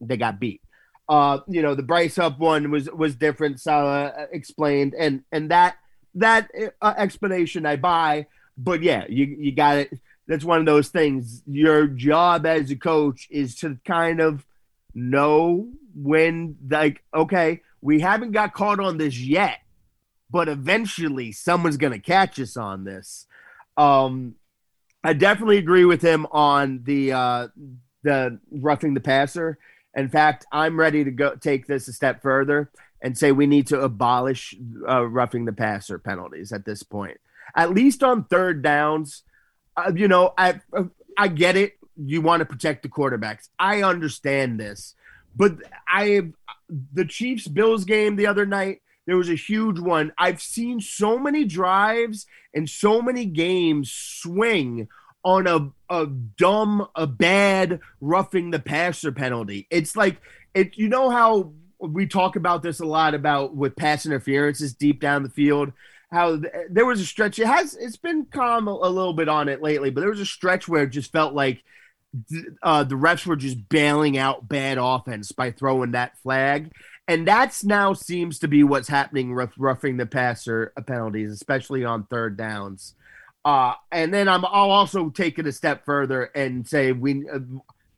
they 0.00 0.16
got 0.16 0.40
beat. 0.40 0.60
Uh, 1.08 1.40
you 1.48 1.62
know, 1.62 1.74
the 1.74 1.82
Bryce 1.82 2.16
Huff 2.16 2.38
one 2.38 2.70
was 2.70 2.90
was 2.90 3.14
different. 3.14 3.60
Saleh 3.60 4.12
uh, 4.16 4.26
explained, 4.32 4.94
and 4.98 5.22
and 5.32 5.50
that 5.50 5.76
that 6.14 6.50
uh, 6.80 6.94
explanation 6.96 7.66
I 7.66 7.76
buy. 7.76 8.26
But 8.56 8.82
yeah, 8.82 9.04
you 9.08 9.26
you 9.26 9.52
got 9.52 9.78
it. 9.78 9.98
That's 10.26 10.44
one 10.44 10.60
of 10.60 10.66
those 10.66 10.88
things. 10.88 11.42
Your 11.46 11.86
job 11.86 12.46
as 12.46 12.70
a 12.70 12.76
coach 12.76 13.28
is 13.30 13.56
to 13.56 13.78
kind 13.84 14.20
of 14.20 14.46
know 14.94 15.68
when, 15.94 16.56
like, 16.68 17.02
okay, 17.12 17.60
we 17.82 18.00
haven't 18.00 18.32
got 18.32 18.54
caught 18.54 18.80
on 18.80 18.96
this 18.96 19.18
yet, 19.18 19.58
but 20.30 20.48
eventually 20.48 21.32
someone's 21.32 21.76
going 21.76 21.92
to 21.92 21.98
catch 21.98 22.40
us 22.40 22.56
on 22.56 22.84
this. 22.84 23.26
Um, 23.76 24.36
I 25.04 25.12
definitely 25.12 25.58
agree 25.58 25.84
with 25.84 26.00
him 26.00 26.26
on 26.32 26.80
the 26.84 27.12
uh, 27.12 27.48
the 28.02 28.40
roughing 28.50 28.94
the 28.94 29.00
passer. 29.00 29.58
In 29.94 30.08
fact, 30.08 30.46
I'm 30.50 30.80
ready 30.80 31.04
to 31.04 31.10
go 31.10 31.36
take 31.36 31.66
this 31.66 31.86
a 31.88 31.92
step 31.92 32.22
further 32.22 32.70
and 33.02 33.16
say 33.16 33.30
we 33.30 33.46
need 33.46 33.66
to 33.68 33.80
abolish 33.80 34.54
uh, 34.88 35.06
roughing 35.06 35.44
the 35.44 35.52
passer 35.52 35.98
penalties 35.98 36.52
at 36.52 36.64
this 36.64 36.82
point. 36.82 37.18
At 37.54 37.72
least 37.72 38.02
on 38.02 38.24
third 38.24 38.62
downs, 38.62 39.22
uh, 39.76 39.92
you 39.94 40.08
know, 40.08 40.32
I 40.38 40.60
I 41.18 41.28
get 41.28 41.56
it. 41.56 41.74
You 41.96 42.22
want 42.22 42.40
to 42.40 42.46
protect 42.46 42.82
the 42.82 42.88
quarterbacks. 42.88 43.50
I 43.58 43.82
understand 43.82 44.58
this, 44.58 44.94
but 45.36 45.56
I 45.86 46.32
the 46.92 47.04
Chiefs 47.04 47.46
Bills 47.46 47.84
game 47.84 48.16
the 48.16 48.26
other 48.26 48.46
night 48.46 48.80
there 49.06 49.16
was 49.16 49.28
a 49.28 49.34
huge 49.34 49.78
one. 49.78 50.12
I've 50.16 50.40
seen 50.40 50.80
so 50.80 51.18
many 51.18 51.44
drives 51.44 52.26
and 52.54 52.68
so 52.68 53.02
many 53.02 53.26
games 53.26 53.92
swing 53.92 54.88
on 55.24 55.46
a, 55.46 55.70
a 55.90 56.06
dumb, 56.06 56.86
a 56.94 57.06
bad 57.06 57.80
roughing 58.00 58.50
the 58.50 58.58
passer 58.58 59.12
penalty. 59.12 59.66
It's 59.70 59.96
like 59.96 60.18
it. 60.54 60.76
You 60.76 60.88
know 60.88 61.10
how 61.10 61.52
we 61.80 62.06
talk 62.06 62.36
about 62.36 62.62
this 62.62 62.80
a 62.80 62.86
lot 62.86 63.14
about 63.14 63.54
with 63.54 63.76
pass 63.76 64.06
interferences 64.06 64.74
deep 64.74 65.00
down 65.00 65.22
the 65.22 65.30
field. 65.30 65.72
How 66.10 66.36
th- 66.36 66.52
there 66.70 66.86
was 66.86 67.00
a 67.00 67.06
stretch. 67.06 67.38
It 67.38 67.46
has. 67.46 67.74
It's 67.74 67.96
been 67.96 68.26
calm 68.26 68.68
a, 68.68 68.72
a, 68.72 68.88
little 68.88 69.14
bit 69.14 69.28
on 69.28 69.48
it 69.48 69.62
lately, 69.62 69.90
but 69.90 70.00
there 70.00 70.10
was 70.10 70.20
a 70.20 70.26
stretch 70.26 70.68
where 70.68 70.84
it 70.84 70.90
just 70.90 71.12
felt 71.12 71.34
like 71.34 71.62
uh, 72.62 72.84
the 72.84 72.94
refs 72.94 73.26
were 73.26 73.36
just 73.36 73.68
bailing 73.68 74.16
out 74.16 74.46
bad 74.46 74.78
offense 74.78 75.32
by 75.32 75.50
throwing 75.50 75.92
that 75.92 76.16
flag 76.18 76.70
and 77.06 77.26
that's 77.26 77.64
now 77.64 77.92
seems 77.92 78.38
to 78.40 78.48
be 78.48 78.64
what's 78.64 78.88
happening 78.88 79.34
with 79.34 79.50
roughing 79.58 79.96
the 79.96 80.06
passer 80.06 80.72
penalties, 80.86 81.32
especially 81.32 81.84
on 81.84 82.04
third 82.04 82.36
downs. 82.36 82.94
Uh, 83.44 83.74
and 83.92 84.12
then 84.12 84.28
I'm 84.28 84.44
I'll 84.44 84.70
also 84.70 85.10
take 85.10 85.38
it 85.38 85.46
a 85.46 85.52
step 85.52 85.84
further 85.84 86.24
and 86.34 86.66
say 86.66 86.92
we 86.92 87.28
uh, 87.28 87.40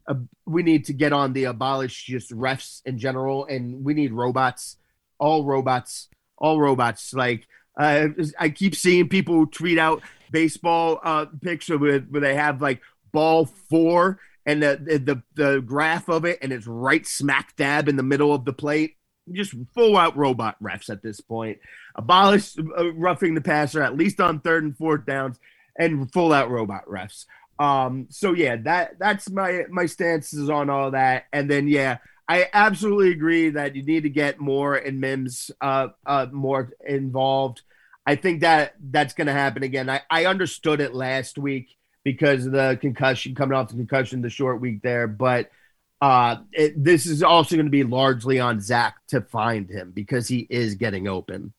uh, 0.08 0.14
we 0.44 0.62
need 0.62 0.84
to 0.86 0.92
get 0.92 1.12
on 1.12 1.32
the 1.32 1.44
abolish 1.44 2.04
just 2.06 2.30
refs 2.32 2.82
in 2.84 2.98
general, 2.98 3.46
and 3.46 3.84
we 3.84 3.94
need 3.94 4.12
robots 4.12 4.76
all 5.18 5.44
robots, 5.44 6.08
all 6.38 6.60
robots. 6.60 7.14
Like 7.14 7.46
uh, 7.76 8.08
I 8.38 8.48
keep 8.48 8.74
seeing 8.74 9.08
people 9.08 9.46
tweet 9.46 9.78
out 9.78 10.02
baseball 10.30 11.00
uh, 11.02 11.26
picture 11.40 11.78
with 11.78 12.08
where 12.08 12.20
they 12.20 12.34
have 12.34 12.60
like 12.60 12.80
ball 13.12 13.46
four 13.46 14.18
and 14.44 14.62
the, 14.62 14.76
the 14.76 15.22
the 15.34 15.60
graph 15.60 16.08
of 16.08 16.24
it, 16.24 16.38
and 16.42 16.52
it's 16.52 16.66
right 16.66 17.06
smack 17.06 17.56
dab 17.56 17.88
in 17.88 17.96
the 17.96 18.02
middle 18.02 18.32
of 18.32 18.44
the 18.44 18.52
plate. 18.52 18.95
Just 19.32 19.54
full 19.74 19.96
out 19.96 20.16
robot 20.16 20.56
refs 20.62 20.88
at 20.88 21.02
this 21.02 21.20
point. 21.20 21.58
Abolish 21.94 22.56
uh, 22.58 22.92
roughing 22.94 23.34
the 23.34 23.40
passer 23.40 23.82
at 23.82 23.96
least 23.96 24.20
on 24.20 24.40
third 24.40 24.64
and 24.64 24.76
fourth 24.76 25.04
downs, 25.06 25.38
and 25.78 26.12
full 26.12 26.32
out 26.32 26.50
robot 26.50 26.86
refs. 26.86 27.26
Um, 27.58 28.06
so 28.10 28.32
yeah, 28.32 28.56
that 28.56 28.98
that's 28.98 29.30
my 29.30 29.64
my 29.70 29.86
stances 29.86 30.50
on 30.50 30.70
all 30.70 30.92
that. 30.92 31.24
And 31.32 31.50
then 31.50 31.68
yeah, 31.68 31.98
I 32.28 32.48
absolutely 32.52 33.10
agree 33.10 33.50
that 33.50 33.76
you 33.76 33.82
need 33.82 34.02
to 34.02 34.10
get 34.10 34.40
more 34.40 34.74
and 34.74 35.00
Mims 35.00 35.50
uh, 35.60 35.88
uh 36.04 36.26
more 36.30 36.72
involved. 36.86 37.62
I 38.06 38.14
think 38.14 38.42
that 38.42 38.74
that's 38.80 39.14
going 39.14 39.26
to 39.26 39.32
happen 39.32 39.64
again. 39.64 39.90
I, 39.90 40.02
I 40.08 40.26
understood 40.26 40.80
it 40.80 40.94
last 40.94 41.38
week 41.38 41.76
because 42.04 42.46
of 42.46 42.52
the 42.52 42.78
concussion 42.80 43.34
coming 43.34 43.58
off 43.58 43.68
the 43.68 43.74
concussion, 43.74 44.22
the 44.22 44.30
short 44.30 44.60
week 44.60 44.80
there, 44.82 45.08
but 45.08 45.50
uh, 46.00 46.36
it, 46.52 46.82
this 46.82 47.06
is 47.06 47.22
also 47.22 47.56
going 47.56 47.66
to 47.66 47.70
be 47.70 47.84
largely 47.84 48.38
on 48.38 48.60
Zach 48.60 48.96
to 49.08 49.20
find 49.20 49.68
him 49.70 49.92
because 49.92 50.28
he 50.28 50.46
is 50.50 50.74
getting 50.74 51.08
open. 51.08 51.52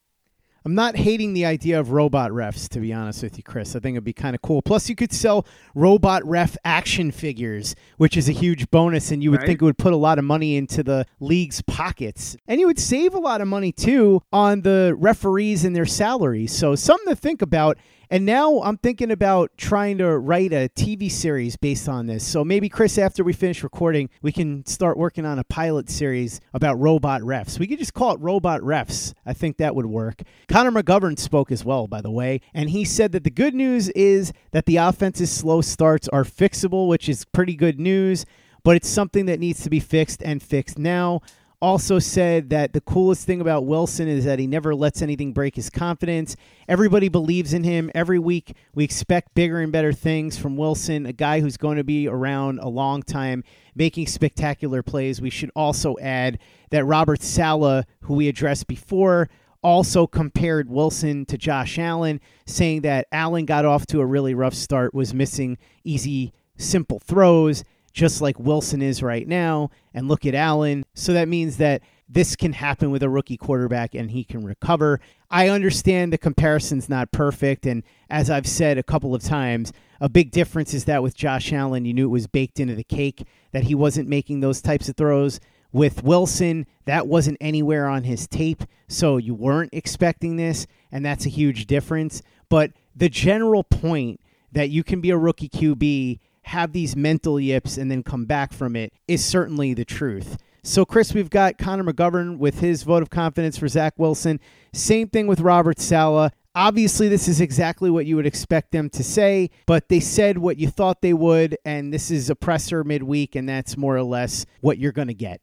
I'm 0.65 0.75
not 0.75 0.97
hating 0.97 1.33
the 1.33 1.45
idea 1.45 1.79
of 1.79 1.91
robot 1.91 2.31
refs, 2.31 2.67
to 2.69 2.81
be 2.81 2.91
honest 2.91 3.23
with 3.23 3.37
you, 3.37 3.43
Chris. 3.43 3.73
I 3.73 3.79
think 3.79 3.95
it'd 3.95 4.03
be 4.03 4.11
kind 4.11 4.35
of 4.35 4.41
cool. 4.41 4.61
Plus, 4.61 4.89
you 4.89 4.95
could 4.95 5.13
sell 5.13 5.45
robot 5.75 6.25
ref 6.25 6.57
action 6.65 7.09
figures, 7.11 7.73
which 7.95 8.17
is 8.17 8.27
a 8.27 8.33
huge 8.33 8.69
bonus, 8.69 9.09
and 9.11 9.23
you 9.23 9.31
would 9.31 9.39
Right. 9.39 9.47
think 9.47 9.61
it 9.61 9.65
would 9.65 9.77
put 9.77 9.93
a 9.93 9.97
lot 9.97 10.19
of 10.19 10.25
money 10.25 10.57
into 10.57 10.83
the 10.83 11.05
league's 11.21 11.61
pockets. 11.61 12.35
And 12.49 12.59
you 12.59 12.67
would 12.67 12.79
save 12.79 13.13
a 13.13 13.19
lot 13.19 13.39
of 13.39 13.47
money, 13.47 13.71
too, 13.71 14.21
on 14.33 14.61
the 14.63 14.93
referees 14.99 15.63
and 15.63 15.73
their 15.73 15.85
salaries. 15.85 16.51
So, 16.51 16.75
something 16.75 17.07
to 17.07 17.15
think 17.15 17.41
about. 17.41 17.77
And 18.09 18.25
now 18.25 18.61
I'm 18.61 18.77
thinking 18.77 19.11
about 19.11 19.51
trying 19.57 19.97
to 19.97 20.17
write 20.17 20.53
a 20.53 20.69
TV 20.69 21.11
series 21.11 21.57
based 21.57 21.89
on 21.89 22.07
this. 22.07 22.25
So 22.25 22.45
maybe, 22.45 22.69
Chris, 22.69 22.97
after 22.97 23.23
we 23.23 23.33
finish 23.33 23.63
recording, 23.63 24.09
we 24.21 24.31
can 24.31 24.65
start 24.65 24.97
working 24.97 25.25
on 25.25 25.39
a 25.39 25.43
pilot 25.43 25.89
series 25.89 26.39
about 26.53 26.79
robot 26.79 27.21
refs. 27.21 27.59
We 27.59 27.67
could 27.67 27.79
just 27.79 27.93
call 27.93 28.13
it 28.13 28.19
Robot 28.21 28.61
Refs. 28.61 29.13
I 29.25 29.33
think 29.33 29.57
that 29.57 29.75
would 29.75 29.87
work. 29.87 30.21
Connor 30.47 30.71
McGovern 30.71 31.19
spoke 31.19 31.51
as 31.51 31.65
well, 31.65 31.87
by 31.87 32.01
the 32.01 32.11
way, 32.11 32.39
and 32.53 32.69
he 32.69 32.85
said 32.85 33.11
that 33.11 33.25
the 33.25 33.29
good 33.29 33.53
news 33.53 33.89
is 33.89 34.31
that 34.51 34.65
the 34.65 34.77
offense's 34.77 35.31
slow 35.31 35.61
starts 35.61 36.07
are 36.09 36.23
fixable, 36.23 36.87
which 36.87 37.09
is 37.09 37.25
pretty 37.25 37.55
good 37.55 37.79
news, 37.79 38.25
but 38.63 38.75
it's 38.75 38.87
something 38.87 39.25
that 39.25 39.39
needs 39.39 39.63
to 39.63 39.69
be 39.69 39.79
fixed 39.79 40.23
and 40.23 40.41
fixed 40.41 40.77
now 40.77 41.21
also 41.61 41.97
said 41.97 42.51
that 42.51 42.73
the 42.73 42.81
coolest 42.81 43.25
thing 43.25 43.41
about 43.41 43.65
Wilson 43.65 44.07
is 44.07 44.25
that 44.25 44.39
he 44.39 44.45
never 44.45 44.75
lets 44.75 45.01
anything 45.01 45.33
break 45.33 45.55
his 45.55 45.69
confidence. 45.69 46.35
Everybody 46.67 47.09
believes 47.09 47.53
in 47.53 47.63
him. 47.63 47.89
Every 47.95 48.19
week 48.19 48.55
we 48.75 48.83
expect 48.83 49.33
bigger 49.33 49.59
and 49.59 49.71
better 49.71 49.91
things 49.91 50.37
from 50.37 50.55
Wilson, 50.55 51.05
a 51.05 51.13
guy 51.13 51.39
who's 51.39 51.57
going 51.57 51.77
to 51.77 51.83
be 51.83 52.07
around 52.07 52.59
a 52.59 52.69
long 52.69 53.01
time 53.01 53.43
making 53.75 54.07
spectacular 54.07 54.83
plays. 54.83 55.19
We 55.19 55.31
should 55.31 55.51
also 55.55 55.97
add 55.99 56.39
that 56.69 56.85
Robert 56.85 57.21
Saleh, 57.21 57.85
who 58.01 58.13
we 58.13 58.27
addressed 58.27 58.67
before, 58.67 59.29
also 59.63 60.05
compared 60.05 60.69
Wilson 60.69 61.25
to 61.25 61.37
Josh 61.37 61.79
Allen, 61.79 62.21
saying 62.45 62.81
that 62.81 63.07
Allen 63.11 63.45
got 63.45 63.65
off 63.65 63.87
to 63.87 64.01
a 64.01 64.05
really 64.05 64.35
rough 64.35 64.53
start, 64.53 64.93
was 64.93 65.13
missing 65.13 65.57
easy, 65.83 66.33
simple 66.57 66.99
throws 66.99 67.63
just 67.97 68.21
like 68.21 68.39
Wilson 68.39 68.83
is 68.83 69.01
right 69.01 69.27
now. 69.27 69.71
And 69.91 70.07
look 70.07 70.25
at 70.27 70.35
Allen. 70.35 70.85
So 70.93 71.13
that 71.13 71.27
means 71.27 71.57
that 71.57 71.81
this 72.07 72.35
can 72.35 72.53
happen 72.53 72.91
with 72.91 73.01
a 73.01 73.09
rookie 73.09 73.37
quarterback 73.37 73.95
and 73.95 74.11
he 74.11 74.23
can 74.23 74.45
recover. 74.45 74.99
I 75.31 75.49
understand 75.49 76.13
the 76.13 76.19
comparison's 76.19 76.87
not 76.87 77.11
perfect. 77.11 77.65
And 77.65 77.81
as 78.09 78.29
I've 78.29 78.47
said 78.47 78.77
a 78.77 78.83
couple 78.83 79.15
of 79.15 79.23
times, 79.23 79.73
a 79.99 80.07
big 80.07 80.29
difference 80.29 80.75
is 80.75 80.85
that 80.85 81.01
with 81.01 81.15
Josh 81.15 81.51
Allen, 81.51 81.85
you 81.85 81.93
knew 81.93 82.05
it 82.05 82.11
was 82.11 82.27
baked 82.27 82.59
into 82.59 82.75
the 82.75 82.83
cake 82.83 83.25
that 83.51 83.63
he 83.63 83.73
wasn't 83.73 84.07
making 84.07 84.41
those 84.41 84.61
types 84.61 84.87
of 84.87 84.95
throws. 84.95 85.39
With 85.71 86.03
Wilson, 86.03 86.67
that 86.85 87.07
wasn't 87.07 87.37
anywhere 87.41 87.87
on 87.87 88.03
his 88.03 88.27
tape. 88.27 88.63
So 88.87 89.17
you 89.17 89.33
weren't 89.33 89.73
expecting 89.73 90.35
this. 90.35 90.67
And 90.91 91.03
that's 91.03 91.25
a 91.25 91.29
huge 91.29 91.65
difference. 91.65 92.21
But 92.47 92.73
the 92.95 93.09
general 93.09 93.63
point 93.63 94.21
that 94.51 94.69
you 94.69 94.83
can 94.83 95.01
be 95.01 95.09
a 95.09 95.17
rookie 95.17 95.49
QB 95.49 96.19
have 96.47 96.71
these 96.71 96.95
mental 96.95 97.39
yips 97.39 97.77
and 97.77 97.91
then 97.91 98.03
come 98.03 98.25
back 98.25 98.53
from 98.53 98.75
it 98.75 98.93
is 99.07 99.23
certainly 99.23 99.73
the 99.73 99.85
truth. 99.85 100.37
So, 100.63 100.85
Chris, 100.85 101.13
we've 101.13 101.29
got 101.29 101.57
Connor 101.57 101.83
McGovern 101.83 102.39
with 102.39 102.59
his 102.59 102.83
vote 102.83 103.03
of 103.03 103.09
confidence 103.09 103.57
for 103.57 103.67
Zach 103.67 103.93
Wilson. 103.97 104.39
Same 104.73 105.07
thing 105.07 105.27
with 105.27 105.39
Robert 105.39 105.79
Saleh. 105.79 106.31
Obviously, 106.55 107.07
this 107.07 107.27
is 107.27 107.39
exactly 107.39 107.89
what 107.89 108.05
you 108.05 108.15
would 108.15 108.25
expect 108.25 108.71
them 108.71 108.89
to 108.89 109.03
say, 109.03 109.49
but 109.65 109.89
they 109.89 109.99
said 109.99 110.39
what 110.39 110.57
you 110.57 110.67
thought 110.69 111.01
they 111.01 111.13
would, 111.13 111.57
and 111.63 111.93
this 111.93 112.09
is 112.09 112.29
a 112.29 112.35
presser 112.35 112.83
midweek, 112.83 113.35
and 113.35 113.47
that's 113.47 113.77
more 113.77 113.95
or 113.95 114.03
less 114.03 114.45
what 114.61 114.77
you're 114.77 114.91
going 114.91 115.07
to 115.07 115.13
get. 115.13 115.39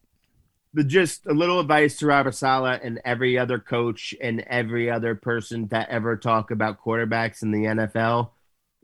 The 0.72 0.84
just 0.84 1.24
a 1.26 1.32
little 1.32 1.60
advice 1.60 1.98
to 1.98 2.06
Robert 2.06 2.34
Saleh 2.34 2.80
and 2.82 3.00
every 3.04 3.38
other 3.38 3.60
coach 3.60 4.12
and 4.20 4.40
every 4.48 4.90
other 4.90 5.14
person 5.14 5.68
that 5.68 5.88
ever 5.88 6.16
talk 6.16 6.50
about 6.50 6.82
quarterbacks 6.82 7.42
in 7.42 7.52
the 7.52 7.64
NFL 7.64 8.30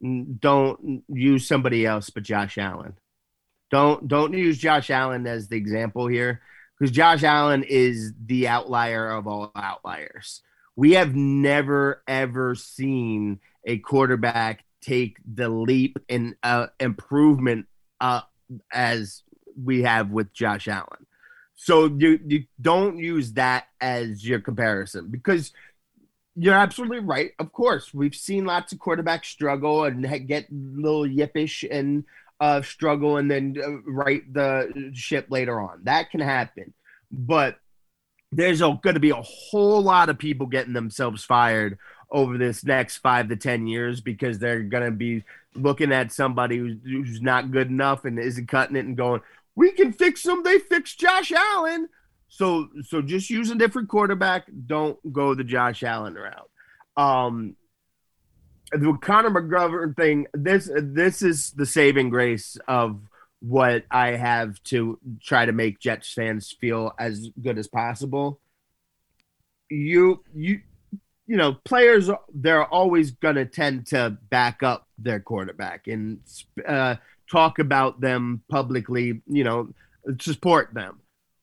don't 0.03 1.03
use 1.09 1.47
somebody 1.47 1.85
else 1.85 2.11
but 2.11 2.23
Josh 2.23 2.59
Allen. 2.59 2.95
Don't 3.71 4.09
don't 4.09 4.33
use 4.33 4.59
Josh 4.59 4.91
Allen 4.91 5.27
as 5.27 5.49
the 5.49 5.57
example 5.57 6.07
here 6.07 6.41
because 6.79 6.95
Josh 6.95 7.23
Allen 7.23 7.65
is 7.65 8.13
the 8.27 8.49
outlier 8.49 9.11
of 9.11 9.27
all 9.27 9.53
outliers. 9.55 10.43
We 10.77 10.93
have 10.93 11.15
never 11.15 12.03
ever 12.09 12.55
seen 12.55 13.41
a 13.65 13.79
quarterback 13.79 14.65
take 14.81 15.19
the 15.35 15.49
leap 15.49 15.99
in 16.09 16.37
uh, 16.43 16.69
improvement 16.79 17.67
uh, 18.01 18.23
as 18.73 19.23
we 19.63 19.83
have 19.83 20.11
with 20.11 20.33
Josh 20.33 20.69
Allen. 20.69 21.07
So 21.55 21.87
you 21.87 22.19
you 22.27 22.45
don't 22.61 22.97
use 22.97 23.35
that 23.35 23.67
as 23.81 24.27
your 24.27 24.41
comparison 24.41 25.09
because 25.11 25.53
you're 26.37 26.55
absolutely 26.55 27.01
right. 27.01 27.33
Of 27.38 27.53
course, 27.53 27.93
we've 27.93 28.14
seen 28.14 28.45
lots 28.45 28.73
of 28.73 28.79
quarterbacks 28.79 29.27
struggle 29.27 29.85
and 29.85 30.07
get 30.29 30.47
little 30.51 31.05
yippish 31.05 31.69
and 31.71 32.05
uh, 32.40 32.62
struggle 32.62 33.19
and 33.19 33.31
then 33.31 33.57
uh, 33.62 33.83
right 33.90 34.23
the 34.33 34.90
ship 34.95 35.27
later 35.29 35.61
on. 35.61 35.81
That 35.85 36.11
can 36.11 36.21
happen, 36.21 36.73
but 37.11 37.57
there's 38.33 38.61
going 38.61 38.95
to 38.95 39.01
be 39.01 39.11
a 39.11 39.23
whole 39.23 39.83
lot 39.83 40.09
of 40.09 40.19
people 40.19 40.47
getting 40.47 40.73
themselves 40.73 41.25
fired 41.25 41.79
over 42.11 42.38
this 42.38 42.64
next 42.64 42.99
five 42.99 43.29
to 43.29 43.37
ten 43.37 43.66
years 43.66 44.01
because 44.01 44.38
they're 44.38 44.62
going 44.62 44.85
to 44.85 44.90
be 44.90 45.25
looking 45.55 45.93
at 45.93 46.12
somebody 46.12 46.59
who's, 46.59 46.77
who's 46.85 47.21
not 47.21 47.51
good 47.51 47.69
enough 47.69 48.05
and 48.05 48.19
isn't 48.19 48.49
cutting 48.49 48.77
it 48.77 48.87
and 48.87 48.97
going, 48.97 49.21
"We 49.57 49.73
can 49.73 49.93
fix 49.93 50.23
them. 50.23 50.43
They 50.43 50.59
fixed 50.59 50.99
Josh 51.01 51.33
Allen." 51.33 51.88
So 52.31 52.69
so 52.85 53.03
just 53.03 53.29
use 53.29 53.51
a 53.51 53.57
different 53.57 53.88
quarterback. 53.88 54.47
Don't 54.66 54.99
go 55.12 55.35
the 55.35 55.45
Josh 55.45 55.83
Allen 55.83 56.14
route. 56.14 56.51
Um, 56.97 57.57
the 58.73 58.97
Connor 59.03 59.31
McGovern 59.31 59.97
thing. 59.97 60.27
This 60.33 60.71
this 60.75 61.23
is 61.23 61.51
the 61.51 61.66
saving 61.66 62.09
grace 62.09 62.57
of 62.69 63.01
what 63.40 63.85
I 63.90 64.11
have 64.11 64.62
to 64.64 64.99
try 65.21 65.45
to 65.45 65.53
make 65.53 65.81
Jets 65.81 66.12
fans 66.12 66.53
feel 66.53 66.93
as 66.99 67.29
good 67.43 67.59
as 67.59 67.66
possible. 67.66 68.40
You 69.69 70.23
you 70.33 70.61
you 71.27 71.37
know 71.37 71.55
players 71.64 72.09
they're 72.33 72.64
always 72.64 73.11
going 73.11 73.37
to 73.37 73.45
tend 73.45 73.88
to 73.88 74.16
back 74.31 74.62
up 74.62 74.87
their 74.99 75.19
quarterback 75.19 75.88
and 75.88 76.21
uh, 76.64 76.95
talk 77.29 77.59
about 77.59 78.01
them 78.01 78.43
publicly. 78.49 79.21
You 79.27 79.43
know 79.45 79.75
support 80.21 80.73
them 80.73 81.01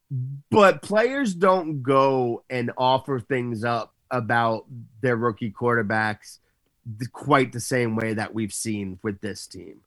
but 0.09 0.81
players 0.81 1.33
don't 1.33 1.81
go 1.81 2.43
and 2.49 2.71
offer 2.77 3.19
things 3.19 3.63
up 3.63 3.93
about 4.09 4.65
their 5.01 5.17
rookie 5.17 5.51
quarterbacks 5.51 6.39
quite 7.11 7.51
the 7.51 7.59
same 7.59 7.95
way 7.95 8.13
that 8.13 8.33
we've 8.33 8.53
seen 8.53 8.99
with 9.03 9.19
this 9.21 9.47
team. 9.47 9.81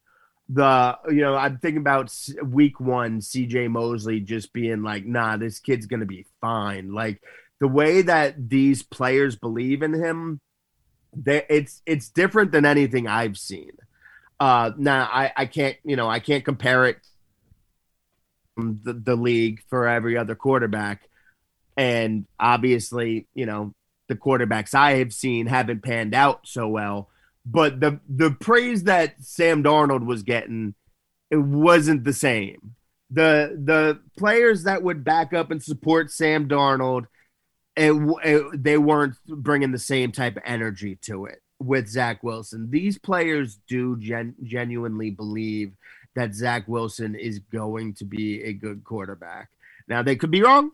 The 0.48 0.98
you 1.08 1.20
know 1.20 1.36
I'm 1.36 1.58
thinking 1.58 1.80
about 1.80 2.12
week 2.44 2.80
one, 2.80 3.20
C.J. 3.20 3.68
Mosley 3.68 4.20
just 4.20 4.52
being 4.52 4.82
like, 4.82 5.06
"Nah, 5.06 5.36
this 5.36 5.60
kid's 5.60 5.86
gonna 5.86 6.06
be 6.06 6.26
fine." 6.40 6.92
Like 6.92 7.22
the 7.60 7.68
way 7.68 8.02
that 8.02 8.48
these 8.48 8.82
players 8.82 9.36
believe 9.36 9.82
in 9.82 9.94
him, 9.94 10.40
they, 11.14 11.44
it's 11.48 11.82
it's 11.86 12.10
different 12.10 12.50
than 12.50 12.66
anything 12.66 13.06
I've 13.06 13.38
seen. 13.38 13.70
Uh, 14.40 14.72
now 14.76 15.08
I 15.12 15.32
I 15.36 15.46
can't 15.46 15.76
you 15.84 15.94
know 15.94 16.08
I 16.08 16.18
can't 16.18 16.44
compare 16.44 16.86
it 16.86 16.98
the, 18.82 18.92
the 18.92 19.16
league 19.16 19.62
for 19.68 19.86
every 19.86 20.16
other 20.16 20.34
quarterback. 20.34 21.08
And 21.76 22.26
obviously, 22.38 23.26
you 23.34 23.46
know, 23.46 23.74
the 24.08 24.16
quarterbacks 24.16 24.74
I 24.74 24.94
have 24.94 25.14
seen 25.14 25.46
haven't 25.46 25.82
panned 25.82 26.14
out 26.14 26.40
so 26.46 26.68
well. 26.68 27.08
But 27.46 27.80
the 27.80 28.00
the 28.08 28.30
praise 28.32 28.84
that 28.84 29.14
Sam 29.22 29.62
Darnold 29.62 30.04
was 30.04 30.22
getting, 30.22 30.74
it 31.30 31.38
wasn't 31.38 32.04
the 32.04 32.12
same. 32.12 32.74
The 33.10 33.58
the 33.64 34.00
players 34.18 34.64
that 34.64 34.82
would 34.82 35.04
back 35.04 35.32
up 35.32 35.50
and 35.50 35.62
support 35.62 36.10
Sam 36.10 36.48
Darnold, 36.48 37.06
it, 37.76 37.92
it, 38.24 38.62
they 38.62 38.76
weren't 38.76 39.14
bringing 39.26 39.72
the 39.72 39.78
same 39.78 40.12
type 40.12 40.36
of 40.36 40.42
energy 40.44 40.96
to 41.02 41.24
it 41.24 41.40
with 41.58 41.88
Zach 41.88 42.22
Wilson. 42.22 42.70
These 42.70 42.98
players 42.98 43.58
do 43.68 43.96
gen- 43.98 44.34
genuinely 44.42 45.10
believe 45.10 45.72
that 46.16 46.34
Zach 46.34 46.66
Wilson 46.66 47.14
is 47.14 47.38
going 47.38 47.94
to 47.94 48.04
be 48.04 48.42
a 48.42 48.52
good 48.52 48.84
quarterback. 48.84 49.48
Now 49.88 50.02
they 50.02 50.16
could 50.16 50.30
be 50.30 50.42
wrong. 50.42 50.70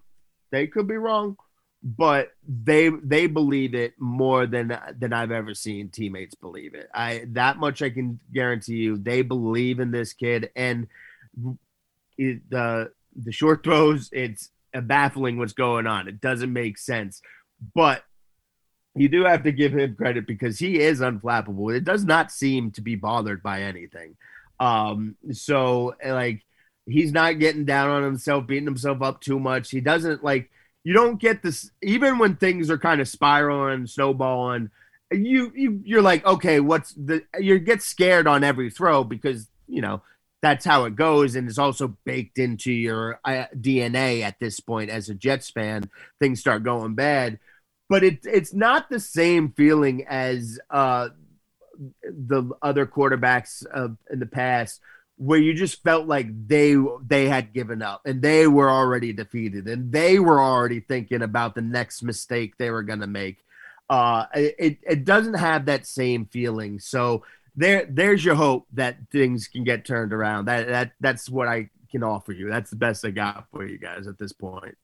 They 0.51 0.67
could 0.67 0.87
be 0.87 0.97
wrong, 0.97 1.37
but 1.83 2.33
they 2.47 2.89
they 2.89 3.27
believe 3.27 3.75
it 3.75 3.95
more 3.99 4.47
than 4.47 4.79
than 4.99 5.13
I've 5.13 5.33
ever 5.33 5.55
seen 5.55 5.89
teammates 5.89 6.35
believe 6.35 6.75
it. 6.75 6.89
I 6.95 7.27
that 7.29 7.59
much 7.59 7.83
I 7.83 7.91
can 7.91 8.21
guarantee 8.33 8.77
you. 8.77 8.97
They 8.97 9.23
believe 9.23 9.81
in 9.81 9.91
this 9.91 10.13
kid, 10.13 10.51
and 10.57 10.87
it, 12.17 12.49
the 12.49 12.93
the 13.15 13.33
short 13.33 13.65
throws. 13.65 14.09
It's 14.13 14.51
baffling 14.73 15.39
what's 15.39 15.53
going 15.53 15.87
on. 15.87 16.09
It 16.09 16.21
doesn't 16.21 16.53
make 16.53 16.79
sense, 16.79 17.23
but 17.75 18.03
you 18.95 19.09
do 19.09 19.25
have 19.25 19.43
to 19.43 19.53
give 19.53 19.77
him 19.77 19.95
credit 19.95 20.27
because 20.27 20.59
he 20.59 20.81
is 20.81 21.01
unflappable. 21.01 21.77
It 21.77 21.85
does 21.85 22.05
not 22.05 22.33
seem 22.33 22.71
to 22.73 22.81
be 22.81 22.95
bothered 22.95 23.43
by 23.43 23.63
anything. 23.63 24.17
Um, 24.59 25.17
so 25.33 25.95
like 26.05 26.45
he's 26.87 27.13
not 27.13 27.39
getting 27.39 27.65
down 27.65 27.91
on 27.91 28.03
himself, 28.03 28.47
beating 28.47 28.65
himself 28.67 29.03
up 29.03 29.21
too 29.21 29.39
much. 29.39 29.71
He 29.71 29.81
doesn't 29.81 30.25
like 30.25 30.51
you 30.85 30.93
don't 30.93 31.21
get 31.21 31.43
this 31.43 31.71
even 31.83 32.19
when 32.19 32.37
things 32.37 32.71
are 32.71 32.79
kind 32.79 33.01
of 33.01 33.09
spiraling, 33.09 33.87
snowballing. 33.87 34.71
You 35.11 35.53
you 35.55 35.81
you're 35.85 36.03
like 36.03 36.25
okay, 36.25 36.61
what's 36.61 36.93
the 36.93 37.23
you 37.39 37.59
get 37.59 37.83
scared 37.83 38.27
on 38.27 38.45
every 38.45 38.71
throw 38.71 39.05
because 39.05 39.49
you 39.67 39.83
know 39.83 40.03
that's 40.43 40.65
how 40.65 40.85
it 40.85 40.95
goes, 40.97 41.35
and 41.35 41.49
it's 41.49 41.59
also 41.59 41.97
baked 42.05 42.39
into 42.39 42.71
your 42.73 43.19
uh, 43.25 43.47
DNA 43.55 44.23
at 44.23 44.39
this 44.39 44.61
point 44.61 44.91
as 44.91 45.09
a 45.09 45.15
Jets 45.15 45.51
fan. 45.51 45.91
Things 46.21 46.41
start 46.41 46.63
going 46.63 46.95
bad, 46.95 47.41
but 47.89 48.05
it 48.05 48.21
it's 48.25 48.55
not 48.55 48.89
the 48.89 49.01
same 49.01 49.53
feeling 49.53 50.07
as 50.07 50.61
uh, 50.71 51.09
the 52.03 52.51
other 52.63 52.87
quarterbacks 52.87 53.65
in 54.11 54.19
the 54.19 54.27
past 54.27 54.81
where 55.17 55.39
you 55.39 55.55
just 55.55 55.83
felt 55.83 56.07
like 56.07 56.27
they 56.47 56.77
they 57.07 57.27
had 57.29 57.53
given 57.53 57.81
up 57.83 58.03
and 58.05 58.21
they 58.21 58.47
were 58.47 58.71
already 58.71 59.13
defeated 59.13 59.67
and 59.67 59.91
they 59.91 60.19
were 60.19 60.41
already 60.41 60.81
thinking 60.81 61.23
about 61.23 61.55
the 61.55 61.63
next 61.63 62.03
mistake 62.03 62.57
they 62.59 62.71
were 62.71 62.83
going 62.83 63.01
to 63.01 63.07
make. 63.07 63.39
Uh 63.89 64.27
it 64.35 64.79
it 64.83 65.05
doesn't 65.05 65.35
have 65.35 65.67
that 65.67 65.87
same 65.87 66.27
feeling. 66.27 66.79
So 66.79 67.25
there 67.55 67.87
there's 67.89 68.25
your 68.25 68.35
hope 68.35 68.67
that 68.75 68.99
things 69.11 69.49
can 69.49 69.65
get 69.65 69.87
turned 69.87 70.13
around. 70.13 70.47
That 70.47 70.69
that 70.69 70.93
that's 71.01 71.31
what 71.31 71.49
i 71.49 71.71
can 71.91 72.03
offer 72.03 72.33
you. 72.33 72.51
That's 72.51 72.71
the 72.71 72.77
best 72.77 73.05
i 73.05 73.11
got 73.11 73.47
for 73.51 73.67
you 73.67 73.79
guys 73.79 74.07
at 74.07 74.19
this 74.19 74.33
point 74.33 74.77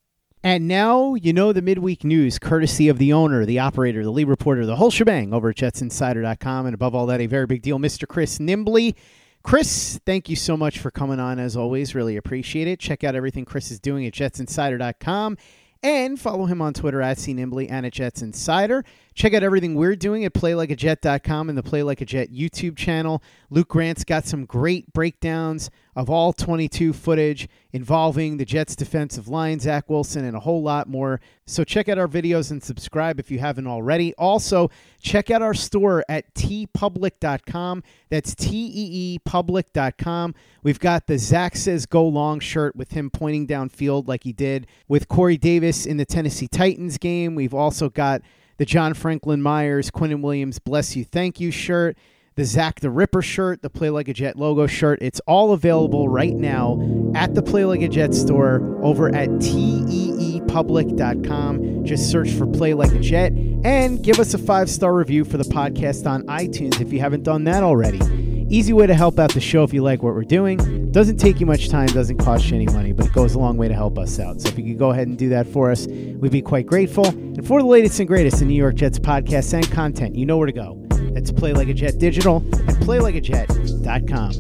and 0.43 0.67
now 0.67 1.15
you 1.15 1.33
know 1.33 1.53
the 1.53 1.63
midweek 1.63 2.05
news, 2.05 2.39
courtesy 2.39 2.89
of 2.89 2.99
the 2.99 3.13
owner, 3.13 3.45
the 3.45 3.59
operator, 3.59 4.03
the 4.03 4.11
lead 4.11 4.29
reporter, 4.29 4.67
the 4.67 4.77
whole 4.77 4.91
shebang 4.91 5.33
over 5.33 5.51
at 5.51 5.57
jetsinsider.com. 5.57 6.67
And 6.67 6.75
above 6.75 6.95
all 6.95 7.07
that, 7.07 7.21
a 7.21 7.27
very 7.27 7.47
big 7.47 7.63
deal, 7.63 7.79
Mr. 7.79 8.09
Chris 8.09 8.39
Nimbley. 8.39 8.95
Chris, 9.43 10.01
thank 10.07 10.29
you 10.29 10.37
so 10.37 10.57
much 10.57 10.79
for 10.79 10.91
coming 10.91 11.19
on 11.19 11.39
as 11.39 11.57
always. 11.57 11.95
Really 11.95 12.17
appreciate 12.17 12.69
it. 12.69 12.79
Check 12.79 13.03
out 13.03 13.15
everything 13.15 13.45
Chris 13.45 13.71
is 13.71 13.81
doing 13.81 14.07
at 14.07 14.13
jetsinsider.com 14.13 15.37
and 15.83 16.21
follow 16.21 16.47
him 16.47 16.63
on 16.63 16.73
Twitter 16.75 17.03
at 17.03 17.17
cnimbly 17.17 17.69
and 17.69 17.85
at 17.85 17.93
Jets 17.93 18.23
Insider. 18.23 18.85
Check 19.15 19.35
out 19.35 19.43
everything 19.43 19.75
we're 19.75 19.97
doing 19.97 20.25
at 20.25 20.33
playlikeajet.com 20.33 21.49
and 21.49 21.59
the 21.59 21.63
Play 21.63 21.83
Like 21.83 22.01
a 22.01 22.07
Jet 22.07 22.31
YouTube 22.33 22.77
channel. 22.77 23.23
Luke 23.51 23.69
Grant's 23.69 24.05
got 24.05 24.25
some 24.25 24.47
great 24.47 24.93
breakdowns 24.93 25.71
of 25.95 26.09
all 26.09 26.33
22 26.33 26.95
footage 26.95 27.49
involving 27.73 28.39
the 28.39 28.45
Jets 28.47 28.75
defensive 28.75 29.29
line, 29.29 29.61
Zach 29.61 29.91
Wilson, 29.91 30.25
and 30.25 30.35
a 30.35 30.41
whole 30.41 30.63
lot 30.63 30.89
more. 30.89 31.21
So 31.47 31.65
check 31.65 31.91
out 31.91 31.99
our 31.99 32.09
videos 32.09 32.51
and 32.51 32.63
subscribe 32.63 33.21
if 33.21 33.31
you 33.31 33.39
haven't 33.39 33.67
already. 33.67 34.15
Also, 34.15 34.71
check 35.03 35.31
out 35.31 35.43
our 35.43 35.53
store 35.53 36.03
at 36.09 36.33
teepublic.com. 36.35 37.83
That's 38.09 38.35
T-E-E 38.35 39.19
public.com. 39.25 40.35
We've 40.63 40.81
got 40.81 41.07
the 41.07 41.19
Zach 41.19 41.57
Says 41.57 41.85
Go 41.85 42.07
Long 42.07 42.41
shirt 42.41 42.75
with 42.75 42.93
him 42.93 43.11
pointing 43.11 43.47
downfield 43.47 44.09
like 44.09 44.25
he 44.25 44.33
did 44.33 44.67
with 44.89 45.09
Corey 45.09 45.37
Davis 45.37 45.85
in 45.85 45.99
the 45.99 46.07
Tennessee 46.07 46.49
Titans 46.49 46.97
game. 46.97 47.35
We've 47.35 47.55
also 47.55 47.91
got 47.91 48.23
the 48.57 48.65
John 48.65 48.95
Franklin 48.95 49.43
Myers, 49.43 49.91
Quinnen 49.91 50.23
Williams, 50.23 50.59
Bless 50.59 50.97
You, 50.97 51.05
Thank 51.05 51.41
You 51.41 51.51
shirt, 51.51 51.97
the 52.35 52.45
Zach 52.45 52.81
the 52.81 52.91
Ripper 52.91 53.23
shirt, 53.23 53.63
the 53.63 53.71
Play 53.71 53.91
Like 53.91 54.09
a 54.09 54.15
Jet 54.15 54.37
logo 54.37 54.67
shirt. 54.67 54.99
It's 55.03 55.21
all 55.21 55.53
available 55.53 56.09
right 56.09 56.35
now 56.35 57.13
at 57.15 57.35
the 57.35 57.43
Play 57.43 57.65
Like 57.65 57.83
a 57.83 57.89
Jet 57.89 58.15
store 58.15 58.81
over 58.83 59.15
at 59.15 59.29
teepublic.com. 59.29 61.85
Just 61.85 62.11
search 62.11 62.31
for 62.31 62.47
Play 62.47 62.75
Like 62.75 62.93
a 62.93 63.01
Jet 63.01 63.33
and 63.33 64.03
give 64.03 64.19
us 64.19 64.35
a 64.35 64.39
five 64.39 64.71
star 64.71 64.95
review 64.95 65.25
for 65.25 65.37
the 65.37 65.45
podcast 65.45 66.07
on 66.07 66.23
iTunes 66.25 66.81
if 66.81 66.93
you 66.93 67.01
haven't 67.01 67.23
done 67.23 67.45
that 67.45 67.63
already. 67.63 68.01
Easy 68.53 68.75
way 68.75 68.87
to 68.87 68.95
help 68.95 69.19
out 69.19 69.33
the 69.33 69.41
show 69.41 69.65
if 69.65 69.73
you 69.73 69.83
like 69.83 70.03
what 70.03 70.13
we're 70.15 70.25
doing. 70.25 70.93
Doesn't 70.93 71.17
take 71.17 71.41
you 71.41 71.47
much 71.47 71.71
time, 71.71 71.87
doesn't 71.87 72.19
cost 72.19 72.51
you 72.51 72.57
any 72.57 72.67
money, 72.67 72.93
but 72.93 73.07
it 73.07 73.13
goes 73.15 73.35
a 73.35 73.39
long 73.39 73.57
way 73.57 73.67
to 73.67 73.73
help 73.73 73.99
us 73.99 74.21
out. 74.21 74.43
So 74.43 74.51
if 74.51 74.59
you 74.59 74.65
could 74.65 74.79
go 74.79 74.91
ahead 74.91 75.09
and 75.09 75.17
do 75.17 75.31
that 75.31 75.47
for 75.47 75.71
us, 75.71 75.87
we'd 75.87 76.33
be 76.33 76.43
quite 76.43 76.67
grateful. 76.67 77.07
And 77.07 77.47
for 77.47 77.63
the 77.63 77.67
latest 77.67 77.99
and 77.99 78.07
greatest 78.07 78.43
in 78.43 78.49
New 78.49 78.55
York 78.55 78.75
Jets 78.75 78.99
podcasts 78.99 79.55
and 79.55 79.67
content, 79.73 80.17
you 80.17 80.27
know 80.27 80.37
where 80.37 80.45
to 80.45 80.53
go. 80.53 80.79
That's 81.15 81.33
Play 81.33 81.55
Like 81.55 81.69
a 81.69 81.73
Jet 81.73 81.99
Digital 81.99 82.37
and 82.37 82.77
PlayLikeAJet.com. 82.77 84.33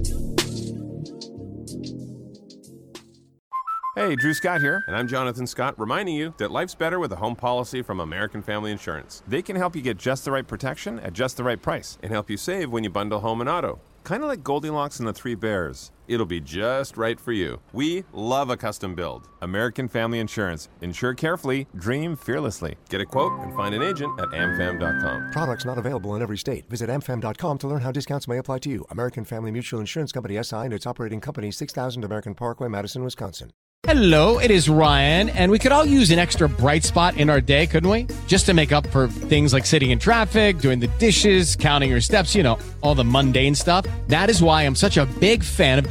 Hey, 3.97 4.15
Drew 4.17 4.35
Scott 4.35 4.61
here, 4.61 4.85
and 4.89 4.95
I'm 4.95 5.09
Jonathan 5.09 5.47
Scott, 5.47 5.81
reminding 5.81 6.17
you 6.17 6.35
that 6.37 6.51
life's 6.51 6.75
better 6.75 7.01
with 7.01 7.13
a 7.13 7.17
home 7.17 7.35
policy 7.35 7.81
from 7.81 7.99
American 7.99 8.43
Family 8.43 8.73
Insurance. 8.73 9.23
They 9.27 9.41
can 9.41 9.57
help 9.57 9.75
you 9.75 9.81
get 9.81 9.97
just 9.97 10.27
the 10.27 10.33
right 10.33 10.47
protection 10.47 11.01
at 11.01 11.15
just 11.15 11.39
the 11.39 11.45
right 11.45 11.63
price 11.63 11.97
and 12.03 12.13
help 12.13 12.29
you 12.29 12.37
save 12.37 12.71
when 12.71 12.85
you 12.85 12.91
bundle 12.91 13.21
home 13.21 13.41
and 13.41 13.49
auto. 13.49 13.81
Kind 14.05 14.23
of 14.23 14.29
like 14.29 14.43
Goldilocks 14.43 14.99
and 14.99 15.07
the 15.07 15.13
Three 15.13 15.37
Bears. 15.37 15.93
It'll 16.13 16.27
be 16.27 16.41
just 16.41 16.99
right 16.99 17.19
for 17.19 17.33
you. 17.33 17.59
We 17.73 18.05
love 18.13 18.51
a 18.51 18.57
custom 18.57 18.95
build. 18.95 19.31
American 19.41 19.89
Family 19.89 20.19
Insurance. 20.19 20.69
Insure 20.83 21.15
carefully, 21.15 21.67
dream 21.75 22.17
fearlessly. 22.17 22.77
Get 22.91 23.01
a 23.01 23.07
quote 23.07 23.33
and 23.41 23.55
find 23.57 23.75
an 23.75 23.83
agent 23.83 24.21
at 24.21 24.29
amfam.com. 24.29 25.31
Products 25.33 25.65
not 25.65 25.79
available 25.79 26.15
in 26.15 26.21
every 26.21 26.37
state. 26.37 26.69
Visit 26.69 26.91
amfam.com 26.91 27.57
to 27.59 27.67
learn 27.67 27.81
how 27.81 27.93
discounts 27.93 28.29
may 28.29 28.37
apply 28.37 28.59
to 28.59 28.69
you. 28.69 28.85
American 28.91 29.25
Family 29.25 29.51
Mutual 29.51 29.81
Insurance 29.81 30.13
Company 30.13 30.41
SI 30.43 30.57
and 30.57 30.75
its 30.75 30.87
operating 30.87 31.21
company 31.23 31.51
6000 31.51 32.05
American 32.05 32.35
Parkway, 32.35 32.69
Madison, 32.69 33.03
Wisconsin. 33.03 33.51
Hello, 33.85 34.39
it 34.39 34.53
is 34.53 34.69
Ryan, 34.69 35.29
and 35.31 35.51
we 35.51 35.59
could 35.59 35.73
all 35.73 35.85
use 35.85 36.13
an 36.13 36.21
extra 36.21 36.49
bright 36.49 36.85
spot 36.85 37.17
in 37.17 37.29
our 37.29 37.41
day, 37.41 37.67
couldn't 37.67 37.91
we? 37.91 38.07
Just 38.29 38.47
to 38.47 38.55
make 38.55 38.71
up 38.71 38.87
for 38.91 39.09
things 39.09 39.53
like 39.53 39.67
sitting 39.67 39.91
in 39.91 39.99
traffic, 39.99 40.59
doing 40.59 40.79
the 40.79 40.87
dishes, 41.01 41.57
counting 41.57 41.91
your 41.91 42.01
steps, 42.01 42.33
you 42.33 42.45
know, 42.45 42.61
all 42.81 42.95
the 42.95 43.03
mundane 43.03 43.57
stuff. 43.57 43.85
That 44.07 44.31
is 44.31 44.41
why 44.41 44.63
I'm 44.63 44.77
such 44.77 44.99
a 44.99 45.07
big 45.07 45.43
fan 45.43 45.81
of 45.81 45.91